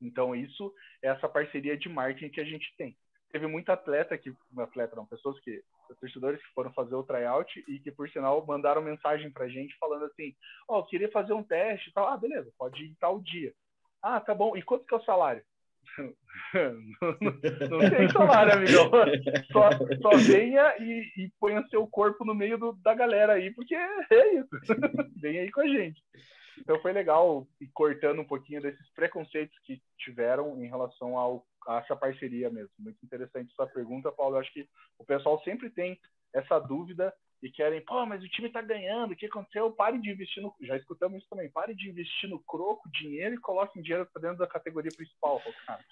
Então, 0.00 0.34
isso 0.34 0.74
é 1.00 1.08
essa 1.08 1.28
parceria 1.28 1.78
de 1.78 1.88
marketing 1.88 2.30
que 2.30 2.40
a 2.40 2.44
gente 2.44 2.74
tem. 2.76 2.96
Teve 3.30 3.46
muito 3.46 3.70
atleta 3.70 4.18
que, 4.18 4.34
atleta 4.58 4.96
não, 4.96 5.06
pessoas 5.06 5.38
que, 5.40 5.62
torcedores 6.00 6.42
que 6.42 6.52
foram 6.52 6.72
fazer 6.72 6.96
o 6.96 7.04
tryout 7.04 7.64
e 7.68 7.78
que, 7.78 7.92
por 7.92 8.10
sinal, 8.10 8.44
mandaram 8.44 8.82
mensagem 8.82 9.30
pra 9.30 9.48
gente 9.48 9.76
falando 9.78 10.04
assim: 10.06 10.34
Ó, 10.68 10.80
oh, 10.80 10.84
queria 10.84 11.10
fazer 11.12 11.32
um 11.32 11.44
teste 11.44 11.90
e 11.90 11.92
tal. 11.92 12.08
Ah, 12.08 12.16
beleza, 12.16 12.52
pode 12.58 12.84
ir 12.84 12.96
tal 12.98 13.20
dia. 13.20 13.54
Ah, 14.04 14.20
tá 14.20 14.34
bom. 14.34 14.54
E 14.54 14.62
quanto 14.62 14.84
que 14.84 14.94
é 14.94 14.98
o 14.98 15.04
salário? 15.04 15.42
não, 15.98 16.10
não, 17.80 17.90
tem 17.90 18.08
salário, 18.10 18.52
amigão. 18.52 18.90
Só, 19.50 19.70
só 20.02 20.16
venha 20.18 20.76
e, 20.78 21.24
e 21.24 21.32
ponha 21.40 21.66
seu 21.68 21.86
corpo 21.86 22.22
no 22.22 22.34
meio 22.34 22.58
do, 22.58 22.74
da 22.74 22.92
galera 22.92 23.32
aí, 23.32 23.50
porque 23.50 23.74
é 23.74 24.34
isso. 24.34 24.50
Vem 25.16 25.38
aí 25.38 25.50
com 25.50 25.62
a 25.62 25.66
gente. 25.66 26.02
Então 26.58 26.78
foi 26.82 26.92
legal 26.92 27.48
ir 27.58 27.70
cortando 27.72 28.20
um 28.20 28.26
pouquinho 28.26 28.60
desses 28.60 28.92
preconceitos 28.94 29.58
que 29.64 29.80
tiveram 29.98 30.62
em 30.62 30.68
relação 30.68 31.16
ao, 31.16 31.46
a 31.66 31.78
essa 31.78 31.96
parceria 31.96 32.50
mesmo. 32.50 32.70
Muito 32.78 32.98
interessante 33.02 33.54
sua 33.54 33.66
pergunta, 33.66 34.12
Paulo. 34.12 34.36
Eu 34.36 34.40
acho 34.40 34.52
que 34.52 34.68
o 34.98 35.04
pessoal 35.04 35.42
sempre 35.44 35.70
tem 35.70 35.98
essa 36.34 36.58
dúvida 36.58 37.12
e 37.44 37.50
querem, 37.50 37.84
pô, 37.84 38.06
mas 38.06 38.22
o 38.22 38.28
time 38.28 38.48
tá 38.48 38.62
ganhando, 38.62 39.12
o 39.12 39.16
que 39.16 39.26
aconteceu? 39.26 39.70
Pare 39.70 40.00
de 40.00 40.10
investir 40.10 40.42
no. 40.42 40.54
Já 40.62 40.76
escutamos 40.78 41.18
isso 41.18 41.28
também, 41.28 41.50
pare 41.50 41.74
de 41.74 41.90
investir 41.90 42.28
no 42.28 42.40
croco, 42.40 42.88
dinheiro 42.90 43.34
e 43.34 43.40
coloquem 43.40 43.82
dinheiro 43.82 44.08
para 44.10 44.22
dentro 44.22 44.38
da 44.38 44.46
categoria 44.46 44.90
principal. 44.96 45.42
Cara, 45.66 45.84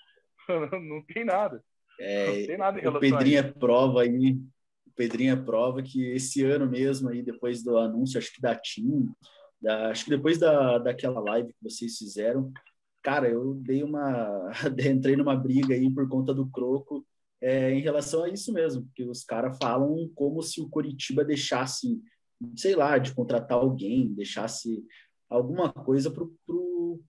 não 0.80 1.02
tem 1.02 1.24
nada. 1.24 1.62
É, 2.00 2.26
não 2.26 2.46
tem 2.46 2.56
nada 2.56 2.78
em 2.78 2.82
relação 2.82 3.08
o 3.08 3.12
Pedrinho 3.12 3.38
é 3.38 3.42
prova 3.42 4.02
aí. 4.02 4.32
O 4.86 4.90
Pedrinho 4.96 5.34
é 5.34 5.36
prova 5.36 5.82
que 5.82 6.02
esse 6.12 6.42
ano 6.42 6.66
mesmo, 6.66 7.10
aí, 7.10 7.22
depois 7.22 7.62
do 7.62 7.76
anúncio, 7.76 8.18
acho 8.18 8.32
que 8.32 8.40
da 8.40 8.54
TIM, 8.54 9.10
da, 9.60 9.90
acho 9.90 10.04
que 10.04 10.10
depois 10.10 10.38
da, 10.38 10.78
daquela 10.78 11.20
live 11.20 11.52
que 11.52 11.62
vocês 11.62 11.98
fizeram, 11.98 12.50
cara, 13.02 13.28
eu 13.28 13.54
dei 13.56 13.82
uma. 13.82 14.50
entrei 14.90 15.16
numa 15.16 15.36
briga 15.36 15.74
aí 15.74 15.92
por 15.92 16.08
conta 16.08 16.32
do 16.32 16.48
croco 16.50 17.06
é, 17.42 17.72
em 17.72 17.80
relação 17.80 18.22
a 18.22 18.28
isso 18.28 18.52
mesmo, 18.52 18.84
porque 18.84 19.02
os 19.02 19.24
caras 19.24 19.58
falam 19.60 20.08
como 20.14 20.40
se 20.42 20.60
o 20.60 20.68
Coritiba 20.68 21.24
deixasse, 21.24 22.00
sei 22.56 22.76
lá, 22.76 22.96
de 22.98 23.12
contratar 23.12 23.58
alguém, 23.58 24.14
deixasse 24.14 24.84
alguma 25.28 25.72
coisa 25.72 26.12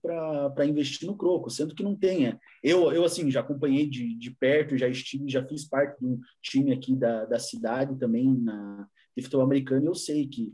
para 0.02 0.66
investir 0.66 1.06
no 1.06 1.16
Croco, 1.16 1.50
sendo 1.50 1.74
que 1.74 1.82
não 1.84 1.94
tenha. 1.94 2.40
Eu, 2.62 2.90
eu 2.90 3.04
assim, 3.04 3.30
já 3.30 3.40
acompanhei 3.40 3.88
de, 3.88 4.14
de 4.16 4.30
perto, 4.32 4.76
já 4.76 4.88
estive, 4.88 5.28
já 5.28 5.46
fiz 5.46 5.64
parte 5.68 6.00
de 6.00 6.06
um 6.06 6.18
time 6.42 6.72
aqui 6.72 6.96
da, 6.96 7.26
da 7.26 7.38
cidade 7.38 7.96
também 7.96 8.34
na, 8.34 8.88
de 9.16 9.22
futebol 9.22 9.44
americano, 9.44 9.84
e 9.84 9.86
eu 9.86 9.94
sei 9.94 10.26
que 10.26 10.52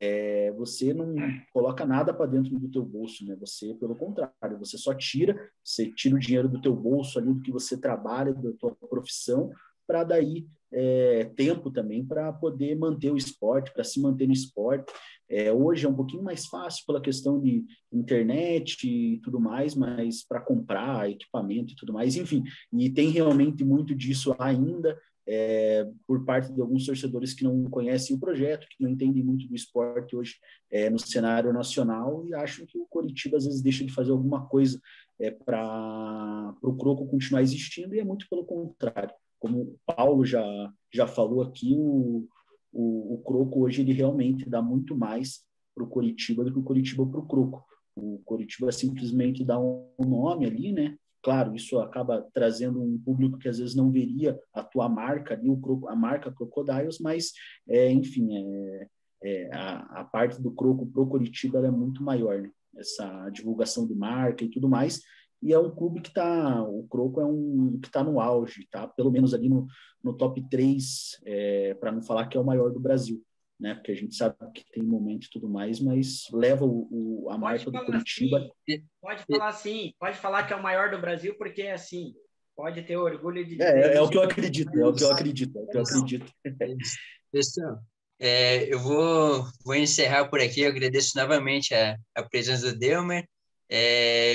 é, 0.00 0.52
você 0.52 0.92
não 0.92 1.14
coloca 1.52 1.84
nada 1.84 2.12
para 2.12 2.26
dentro 2.26 2.58
do 2.58 2.68
teu 2.68 2.84
bolso, 2.84 3.24
né? 3.24 3.36
Você, 3.40 3.74
pelo 3.74 3.96
contrário, 3.96 4.58
você 4.58 4.78
só 4.78 4.94
tira, 4.94 5.50
você 5.62 5.90
tira 5.92 6.16
o 6.16 6.18
dinheiro 6.18 6.48
do 6.48 6.60
teu 6.60 6.74
bolso 6.74 7.18
ali, 7.18 7.32
do 7.32 7.42
que 7.42 7.52
você 7.52 7.76
trabalha, 7.76 8.32
da 8.32 8.52
tua 8.52 8.74
profissão, 8.88 9.50
para 9.86 10.04
daí 10.04 10.46
é, 10.72 11.24
tempo 11.36 11.70
também 11.70 12.04
para 12.04 12.32
poder 12.32 12.74
manter 12.76 13.10
o 13.10 13.16
esporte, 13.16 13.72
para 13.72 13.84
se 13.84 14.00
manter 14.00 14.26
no 14.26 14.32
esporte. 14.32 14.92
É, 15.28 15.52
hoje 15.52 15.86
é 15.86 15.88
um 15.88 15.94
pouquinho 15.94 16.22
mais 16.22 16.46
fácil 16.46 16.84
pela 16.86 17.00
questão 17.00 17.40
de 17.40 17.64
internet 17.92 18.86
e 18.86 19.18
tudo 19.20 19.40
mais, 19.40 19.74
mas 19.74 20.26
para 20.26 20.40
comprar 20.40 21.10
equipamento 21.10 21.72
e 21.72 21.76
tudo 21.76 21.92
mais, 21.92 22.16
enfim, 22.16 22.42
e 22.72 22.90
tem 22.90 23.10
realmente 23.10 23.64
muito 23.64 23.94
disso 23.94 24.34
ainda 24.38 24.98
é, 25.26 25.88
por 26.06 26.24
parte 26.24 26.52
de 26.52 26.60
alguns 26.60 26.86
torcedores 26.86 27.32
que 27.32 27.44
não 27.44 27.64
conhecem 27.64 28.16
o 28.16 28.18
projeto, 28.18 28.66
que 28.68 28.82
não 28.82 28.90
entendem 28.90 29.22
muito 29.22 29.46
do 29.46 29.54
esporte 29.54 30.16
hoje 30.16 30.36
é, 30.70 30.90
no 30.90 30.98
cenário 30.98 31.52
nacional 31.52 32.26
e 32.26 32.34
acham 32.34 32.66
que 32.66 32.78
o 32.78 32.86
Coritiba 32.86 33.36
às 33.36 33.44
vezes 33.44 33.62
deixa 33.62 33.84
de 33.84 33.92
fazer 33.92 34.10
alguma 34.10 34.46
coisa 34.46 34.80
é, 35.20 35.30
para 35.30 36.54
o 36.62 36.76
Croco 36.76 37.06
continuar 37.06 37.42
existindo 37.42 37.94
e 37.94 38.00
é 38.00 38.04
muito 38.04 38.28
pelo 38.28 38.44
contrário. 38.44 39.14
Como 39.38 39.60
o 39.60 39.78
Paulo 39.86 40.24
já, 40.24 40.44
já 40.92 41.06
falou 41.06 41.42
aqui, 41.42 41.74
o, 41.76 42.26
o, 42.72 43.14
o 43.14 43.22
Croco 43.24 43.64
hoje 43.64 43.82
ele 43.82 43.92
realmente 43.92 44.48
dá 44.48 44.60
muito 44.60 44.96
mais 44.96 45.44
para 45.74 45.84
o 45.84 45.88
Coritiba 45.88 46.44
do 46.44 46.52
que 46.52 46.58
o 46.58 46.64
Coritiba 46.64 47.06
para 47.06 47.20
o 47.20 47.26
Croco. 47.26 47.64
O 47.94 48.20
Coritiba 48.24 48.72
simplesmente 48.72 49.44
dá 49.44 49.58
um 49.60 49.86
nome 49.98 50.46
ali, 50.46 50.72
né? 50.72 50.96
Claro, 51.22 51.54
isso 51.54 51.78
acaba 51.78 52.26
trazendo 52.34 52.82
um 52.82 52.98
público 52.98 53.38
que 53.38 53.48
às 53.48 53.58
vezes 53.58 53.76
não 53.76 53.92
veria 53.92 54.38
a 54.52 54.62
tua 54.62 54.88
marca 54.88 55.34
ali, 55.34 55.48
a 55.88 55.94
marca 55.94 56.32
Crocodiles, 56.32 56.98
mas, 56.98 57.32
é, 57.68 57.90
enfim, 57.92 58.28
é, 58.34 58.88
é, 59.22 59.54
a, 59.54 60.00
a, 60.00 60.04
parte 60.04 60.42
do 60.42 60.50
Croco 60.50 60.84
pro 60.86 61.06
Curitiba 61.06 61.64
é 61.64 61.70
muito 61.70 62.02
maior, 62.02 62.42
né? 62.42 62.50
Essa 62.76 63.30
divulgação 63.30 63.86
de 63.86 63.94
marca 63.94 64.44
e 64.44 64.48
tudo 64.48 64.68
mais. 64.68 65.00
E 65.40 65.52
é 65.52 65.58
um 65.58 65.70
clube 65.70 66.00
que 66.00 66.08
está, 66.08 66.62
o 66.62 66.86
Croco 66.88 67.20
é 67.20 67.24
um 67.24 67.78
que 67.80 67.88
está 67.88 68.02
no 68.02 68.20
auge, 68.20 68.66
tá? 68.70 68.88
Pelo 68.88 69.10
menos 69.10 69.32
ali 69.32 69.48
no, 69.48 69.66
no 70.02 70.14
top 70.14 70.42
3, 70.48 71.20
é, 71.24 71.74
para 71.74 71.92
não 71.92 72.02
falar 72.02 72.26
que 72.26 72.36
é 72.36 72.40
o 72.40 72.44
maior 72.44 72.72
do 72.72 72.80
Brasil 72.80 73.22
né? 73.62 73.74
Porque 73.74 73.92
a 73.92 73.94
gente 73.94 74.16
sabe 74.16 74.34
que 74.52 74.64
tem 74.72 74.82
momento 74.82 75.26
e 75.26 75.30
tudo 75.30 75.48
mais, 75.48 75.78
mas 75.78 76.26
leva 76.32 76.64
o, 76.64 76.88
o 76.90 77.30
a 77.30 77.38
marca 77.38 77.70
do 77.70 77.84
Curitiba. 77.84 78.38
Assim, 78.38 78.84
pode 79.00 79.24
falar 79.24 79.48
assim, 79.48 79.94
pode 80.00 80.18
falar 80.18 80.42
que 80.42 80.52
é 80.52 80.56
o 80.56 80.62
maior 80.62 80.90
do 80.90 81.00
Brasil, 81.00 81.36
porque 81.38 81.62
é 81.62 81.72
assim. 81.72 82.12
Pode 82.56 82.82
ter 82.82 82.96
orgulho 82.96 83.46
de. 83.46 83.62
É, 83.62 83.94
é, 83.94 84.02
o 84.02 84.10
que 84.10 84.18
eu 84.18 84.22
acredito, 84.22 84.76
é 84.78 84.86
o 84.86 84.92
que 84.92 85.04
eu 85.04 85.12
acredito, 85.12 85.56
é 85.56 85.62
o 85.62 85.66
que 85.68 85.76
eu 85.78 85.82
acredito. 85.82 86.32
Pessoal, 87.32 87.78
é, 88.20 88.72
eu 88.72 88.78
vou, 88.78 89.46
vou 89.64 89.74
encerrar 89.76 90.28
por 90.28 90.40
aqui. 90.40 90.62
Eu 90.62 90.70
agradeço 90.70 91.16
novamente 91.16 91.72
a, 91.72 91.96
a 92.14 92.22
presença 92.24 92.72
do 92.72 92.78
Delmer. 92.78 93.26
É, 93.70 94.34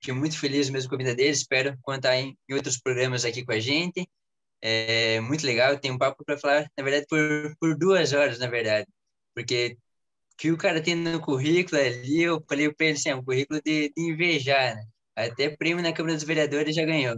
fiquei 0.00 0.14
muito 0.14 0.38
feliz 0.38 0.70
mesmo 0.70 0.88
com 0.88 0.94
a 0.94 0.98
vida 0.98 1.14
deles. 1.14 1.38
Espero 1.38 1.76
contar 1.82 2.16
em, 2.16 2.38
em 2.48 2.54
outros 2.54 2.78
programas 2.78 3.24
aqui 3.24 3.44
com 3.44 3.52
a 3.52 3.60
gente. 3.60 4.08
É 4.60 5.20
muito 5.20 5.46
legal. 5.46 5.78
Tem 5.78 5.90
um 5.90 5.98
papo 5.98 6.24
para 6.24 6.38
falar, 6.38 6.70
na 6.76 6.84
verdade, 6.84 7.06
por, 7.08 7.56
por 7.60 7.76
duas 7.76 8.12
horas, 8.12 8.38
na 8.38 8.48
verdade. 8.48 8.86
Porque 9.34 9.76
que 10.36 10.52
o 10.52 10.56
cara 10.56 10.80
tem 10.82 10.94
no 10.94 11.20
currículo 11.20 11.80
ali, 11.80 12.22
eu 12.22 12.42
falei 12.48 12.72
para 12.72 12.86
ele 12.86 12.96
assim, 12.96 13.10
é 13.10 13.16
um 13.16 13.24
currículo 13.24 13.60
de, 13.60 13.92
de 13.96 14.02
invejar, 14.02 14.76
né? 14.76 14.84
Até 15.16 15.50
prêmio 15.50 15.82
na 15.82 15.92
Câmara 15.92 16.14
dos 16.14 16.22
Vereadores 16.22 16.76
já 16.76 16.84
ganhou. 16.84 17.16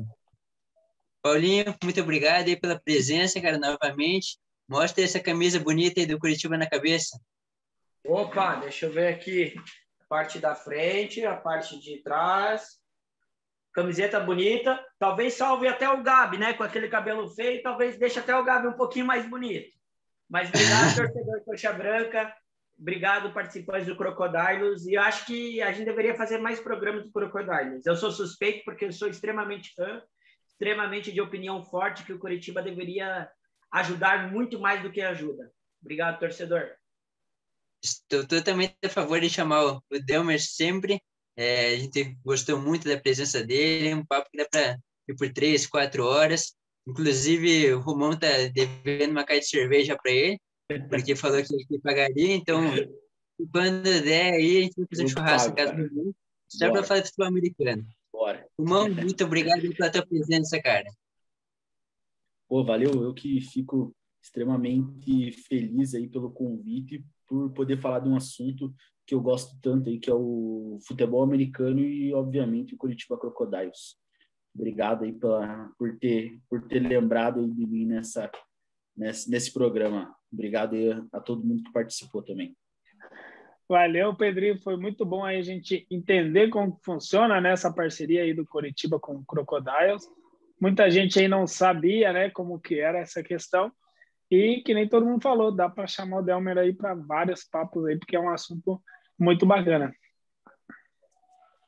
Paulinho, 1.23 1.77
muito 1.85 2.01
obrigado 2.01 2.49
aí 2.49 2.59
pela 2.59 2.81
presença, 2.81 3.41
cara, 3.41 3.59
novamente. 3.59 4.39
Mostra 4.67 5.05
essa 5.05 5.21
camisa 5.21 5.61
bonita 5.61 6.01
aí 6.01 6.07
do 6.07 6.19
Curitiba 6.19 6.57
na 6.57 6.69
cabeça. 6.69 7.21
Opa, 8.03 8.55
deixa 8.57 8.87
eu 8.87 8.93
ver 8.93 9.09
aqui. 9.09 9.55
A 10.01 10.05
parte 10.09 10.39
da 10.39 10.55
frente, 10.55 11.25
a 11.27 11.37
parte 11.37 11.79
de 11.79 12.03
trás. 12.03 12.80
Camiseta 13.73 14.19
bonita. 14.21 14.85
Talvez 14.99 15.35
salve 15.35 15.69
até 15.69 15.89
o 15.89 16.03
Gabi, 16.03 16.39
né? 16.39 16.55
Com 16.55 16.63
aquele 16.63 16.89
cabelo 16.89 17.29
feio, 17.29 17.63
talvez 17.63 17.99
deixe 17.99 18.19
até 18.19 18.37
o 18.37 18.45
Gabi 18.45 18.69
um 18.69 18.77
pouquinho 18.77 19.07
mais 19.07 19.29
bonito. 19.29 19.71
Mas 20.29 20.49
obrigado, 20.49 20.95
torcedor 20.97 21.45
Coxa 21.45 21.73
Branca. 21.73 22.35
Obrigado, 22.79 23.33
participantes 23.35 23.87
do 23.87 23.97
Crocodilos. 23.97 24.87
E 24.87 24.95
eu 24.95 25.03
acho 25.03 25.27
que 25.27 25.61
a 25.61 25.71
gente 25.71 25.85
deveria 25.85 26.15
fazer 26.15 26.39
mais 26.39 26.59
programas 26.59 27.05
do 27.05 27.13
Crocodilos. 27.13 27.85
Eu 27.85 27.95
sou 27.95 28.11
suspeito 28.11 28.65
porque 28.65 28.87
eu 28.87 28.93
sou 28.93 29.09
extremamente 29.09 29.75
fã, 29.75 30.03
extremamente 30.49 31.13
de 31.13 31.21
opinião 31.21 31.63
forte 31.63 32.05
que 32.05 32.13
o 32.13 32.19
Curitiba 32.19 32.63
deveria 32.63 33.29
ajudar 33.73 34.33
muito 34.33 34.59
mais 34.59 34.83
do 34.83 34.91
que 34.91 35.01
ajuda. 35.01 35.53
Obrigado, 35.83 36.19
torcedor. 36.19 36.71
Estou 37.83 38.27
totalmente 38.27 38.77
a 38.85 38.89
favor 38.89 39.21
de 39.21 39.31
chamar 39.31 39.65
o 39.65 39.83
Delmer 40.05 40.41
sempre. 40.41 41.03
É, 41.37 41.75
a 41.75 41.79
gente 41.79 42.17
gostou 42.25 42.61
muito 42.61 42.89
da 42.89 42.99
presença 42.99 43.45
dele, 43.45 43.95
um 43.95 44.05
papo 44.05 44.29
que 44.31 44.39
dá 44.39 44.47
para 44.51 44.79
ir 45.09 45.17
por 45.17 45.33
três, 45.33 45.67
quatro 45.67 46.05
horas. 46.05 46.55
Inclusive, 46.87 47.73
o 47.75 47.81
Romão 47.81 48.13
está 48.13 48.29
devendo 48.53 49.13
uma 49.13 49.25
caixa 49.25 49.41
de 49.41 49.49
cerveja 49.49 49.97
para 50.01 50.13
ele 50.13 50.39
porque 50.89 51.17
falou 51.17 51.43
que, 51.43 51.57
que 51.67 51.79
pagaria, 51.81 52.35
então 52.35 52.63
quando 53.53 53.83
der 53.83 54.35
aí, 54.35 54.59
a 54.59 54.63
gente 54.63 54.77
vai 54.77 54.87
fazer 54.91 55.05
um 55.05 55.09
churrasco 55.09 55.55
pago, 55.55 55.73
casa 55.73 55.89
do 55.89 56.15
só 56.49 56.71
para 56.71 56.83
falar 56.83 57.01
de 57.01 57.07
futebol 57.07 57.29
americano. 57.29 57.87
Bora. 58.13 58.47
Irmão, 58.59 58.89
muito 58.89 59.25
obrigado 59.25 59.63
pela 59.75 59.91
tua 59.91 60.05
presença, 60.05 60.61
cara. 60.61 60.91
Pô, 62.49 62.65
valeu, 62.65 63.03
eu 63.03 63.15
que 63.15 63.41
fico 63.41 63.95
extremamente 64.23 65.33
feliz 65.49 65.95
aí 65.95 66.09
pelo 66.09 66.31
convite, 66.31 67.05
por 67.27 67.51
poder 67.53 67.81
falar 67.81 68.01
de 68.01 68.09
um 68.09 68.17
assunto 68.17 68.75
que 69.11 69.15
eu 69.17 69.21
gosto 69.21 69.59
tanto 69.61 69.89
aí, 69.89 69.99
que 69.99 70.09
é 70.09 70.15
o 70.15 70.79
futebol 70.87 71.25
americano 71.25 71.81
e, 71.81 72.15
obviamente, 72.15 72.77
o 72.77 72.79
Curitiba 72.79 73.19
Crocodiles. 73.19 73.97
Obrigado 74.55 75.03
aí 75.03 75.13
pela, 75.13 75.69
por, 75.77 75.99
ter, 75.99 76.39
por 76.49 76.63
ter 76.69 76.79
lembrado 76.79 77.45
de 77.49 77.67
mim 77.67 77.87
nessa, 77.87 78.31
nesse, 78.97 79.29
nesse 79.29 79.53
programa. 79.53 80.15
Obrigado 80.33 80.77
a 81.13 81.19
todo 81.19 81.45
mundo 81.45 81.65
que 81.65 81.73
participou 81.73 82.23
também. 82.23 82.57
Valeu, 83.69 84.15
Pedrinho. 84.15 84.63
Foi 84.63 84.77
muito 84.77 85.05
bom 85.05 85.25
aí 85.25 85.39
a 85.39 85.43
gente 85.43 85.85
entender 85.91 86.49
como 86.49 86.79
funciona 86.85 87.41
né, 87.41 87.55
parceria 87.75 88.23
aí 88.23 88.33
do 88.33 88.47
Coritiba 88.47 89.01
com 89.01 89.17
o 89.17 89.25
Crocodiles. 89.25 90.09
Muita 90.61 90.89
gente 90.89 91.19
aí 91.19 91.27
não 91.27 91.49
sabia, 91.49 92.13
né, 92.13 92.31
como 92.31 92.61
que 92.61 92.79
era 92.79 93.01
essa 93.01 93.25
questão. 93.25 93.73
E 94.31 94.63
que 94.65 94.73
nem 94.73 94.89
todo 94.89 95.05
mundo 95.05 95.21
falou, 95.21 95.51
dá 95.51 95.69
para 95.69 95.89
chamar 95.89 96.19
o 96.19 96.23
Delmer 96.23 96.59
aí 96.59 96.73
para 96.73 96.95
vários 96.95 97.43
papos 97.43 97.85
aí, 97.87 97.99
porque 97.99 98.15
é 98.15 98.21
um 98.21 98.31
assunto 98.31 98.81
muito 99.21 99.47
bacana. 99.47 99.93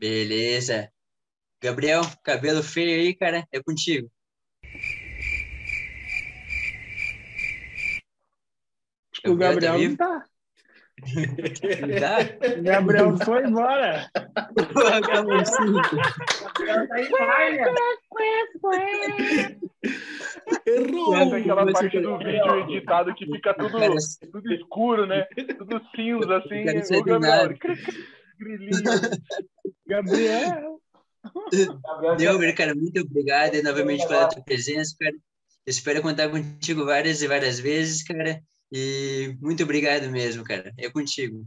Beleza. 0.01 0.91
Gabriel, 1.63 2.03
cabelo 2.25 2.63
feio 2.63 3.01
aí, 3.01 3.15
cara, 3.15 3.47
é 3.53 3.63
contigo. 3.63 4.11
Acho 9.13 9.23
que 9.23 9.31
o 9.31 9.37
Gabriel 9.37 9.79
não 9.79 9.97
tá. 9.97 10.29
Gabriel 12.63 13.17
foi 13.19 13.45
embora. 13.45 14.09
Errou! 20.67 21.17
Essa 21.17 21.37
é 21.37 21.41
aquela 21.41 21.73
parte 21.73 22.01
do 22.01 22.19
vídeo 22.19 22.59
editado 22.61 23.15
que 23.15 23.27
fica 23.27 23.55
tudo, 23.55 23.79
tudo 24.31 24.53
escuro, 24.53 25.07
né? 25.07 25.27
Tudo 25.59 25.81
cinza, 25.95 26.37
assim. 26.37 26.63
O 26.99 27.05
Gabriel. 27.05 27.55
Grilinho. 28.39 28.83
Gabriel. 29.87 30.81
Deu, 32.19 32.55
cara, 32.55 32.75
muito 32.75 33.01
obrigado 33.01 33.63
novamente 33.63 34.07
pela 34.09 34.29
tua 34.29 34.43
presença, 34.43 34.97
cara. 34.99 35.15
espero 35.67 36.03
contar 36.03 36.29
contigo 36.29 36.85
várias 36.85 37.23
e 37.23 37.29
várias 37.29 37.61
vezes, 37.61 38.03
cara. 38.03 38.43
E 38.73 39.37
muito 39.39 39.63
obrigado 39.63 40.11
mesmo, 40.11 40.43
cara. 40.43 40.73
É 40.79 40.91
contigo. 40.91 41.45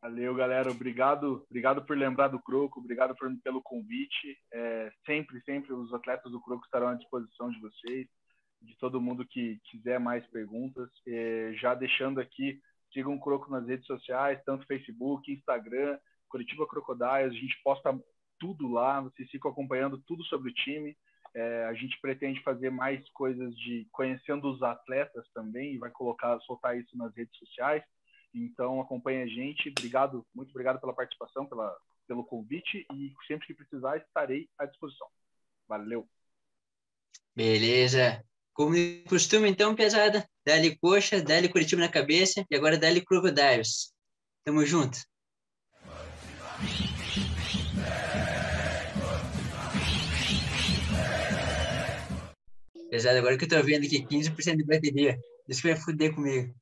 Valeu, 0.00 0.34
galera. 0.34 0.70
Obrigado, 0.70 1.44
obrigado 1.48 1.84
por 1.84 1.96
lembrar 1.96 2.28
do 2.28 2.40
Croco, 2.40 2.78
obrigado 2.78 3.14
por, 3.16 3.28
pelo 3.42 3.60
convite. 3.60 4.38
É, 4.52 4.92
sempre, 5.04 5.40
sempre 5.42 5.72
os 5.72 5.92
atletas 5.92 6.30
do 6.30 6.40
Croco 6.40 6.64
estarão 6.64 6.88
à 6.88 6.94
disposição 6.94 7.50
de 7.50 7.60
vocês, 7.60 8.06
de 8.60 8.76
todo 8.78 9.00
mundo 9.00 9.26
que 9.26 9.60
quiser 9.64 9.98
mais 9.98 10.24
perguntas. 10.28 10.88
É, 11.08 11.52
já 11.54 11.74
deixando 11.74 12.20
aqui, 12.20 12.60
sigam 12.92 13.14
o 13.14 13.20
Croco 13.20 13.50
nas 13.50 13.66
redes 13.66 13.86
sociais, 13.86 14.40
tanto 14.44 14.66
Facebook, 14.66 15.32
Instagram, 15.32 15.98
Curitiba 16.28 16.68
Crocodiles. 16.68 17.32
A 17.32 17.40
gente 17.40 17.60
posta 17.64 17.98
tudo 18.38 18.68
lá, 18.68 19.00
vocês 19.00 19.28
ficam 19.30 19.50
acompanhando 19.50 20.02
tudo 20.06 20.22
sobre 20.24 20.50
o 20.50 20.54
time. 20.54 20.96
É, 21.34 21.64
a 21.64 21.74
gente 21.74 21.98
pretende 22.00 22.42
fazer 22.42 22.70
mais 22.70 23.08
coisas 23.10 23.54
de 23.56 23.86
conhecendo 23.90 24.50
os 24.50 24.62
atletas 24.62 25.26
também 25.32 25.74
e 25.74 25.78
vai 25.78 25.90
colocar, 25.90 26.38
soltar 26.40 26.78
isso 26.78 26.96
nas 26.96 27.14
redes 27.14 27.36
sociais. 27.38 27.82
Então 28.34 28.80
acompanhe 28.80 29.22
a 29.22 29.26
gente. 29.26 29.70
Obrigado, 29.70 30.26
muito 30.34 30.50
obrigado 30.50 30.80
pela 30.80 30.94
participação, 30.94 31.46
pela, 31.46 31.74
pelo 32.06 32.24
convite 32.24 32.86
e 32.92 33.12
sempre 33.26 33.46
que 33.46 33.54
precisar 33.54 33.96
estarei 33.96 34.48
à 34.58 34.66
disposição. 34.66 35.08
Valeu. 35.68 36.08
Beleza. 37.34 38.22
Como 38.52 38.74
de 38.74 39.02
costume, 39.08 39.48
então, 39.48 39.74
pesada, 39.74 40.28
dá-lhe 40.44 40.76
coxa, 40.76 41.22
dá-lhe 41.22 41.48
Curitiba 41.48 41.80
na 41.80 41.88
cabeça 41.88 42.44
e 42.50 42.54
agora 42.54 42.78
dá-lhe 42.78 43.02
Crocodiles. 43.02 43.94
Tamo 44.44 44.66
junto. 44.66 44.98
Pesado, 52.92 53.16
agora 53.16 53.38
que 53.38 53.44
eu 53.46 53.48
tô 53.48 53.62
vendo 53.62 53.86
aqui, 53.86 54.04
15% 54.04 54.54
de 54.58 54.64
bateria. 54.64 55.18
Isso 55.48 55.62
vai 55.62 55.74
fuder 55.74 56.14
comigo. 56.14 56.54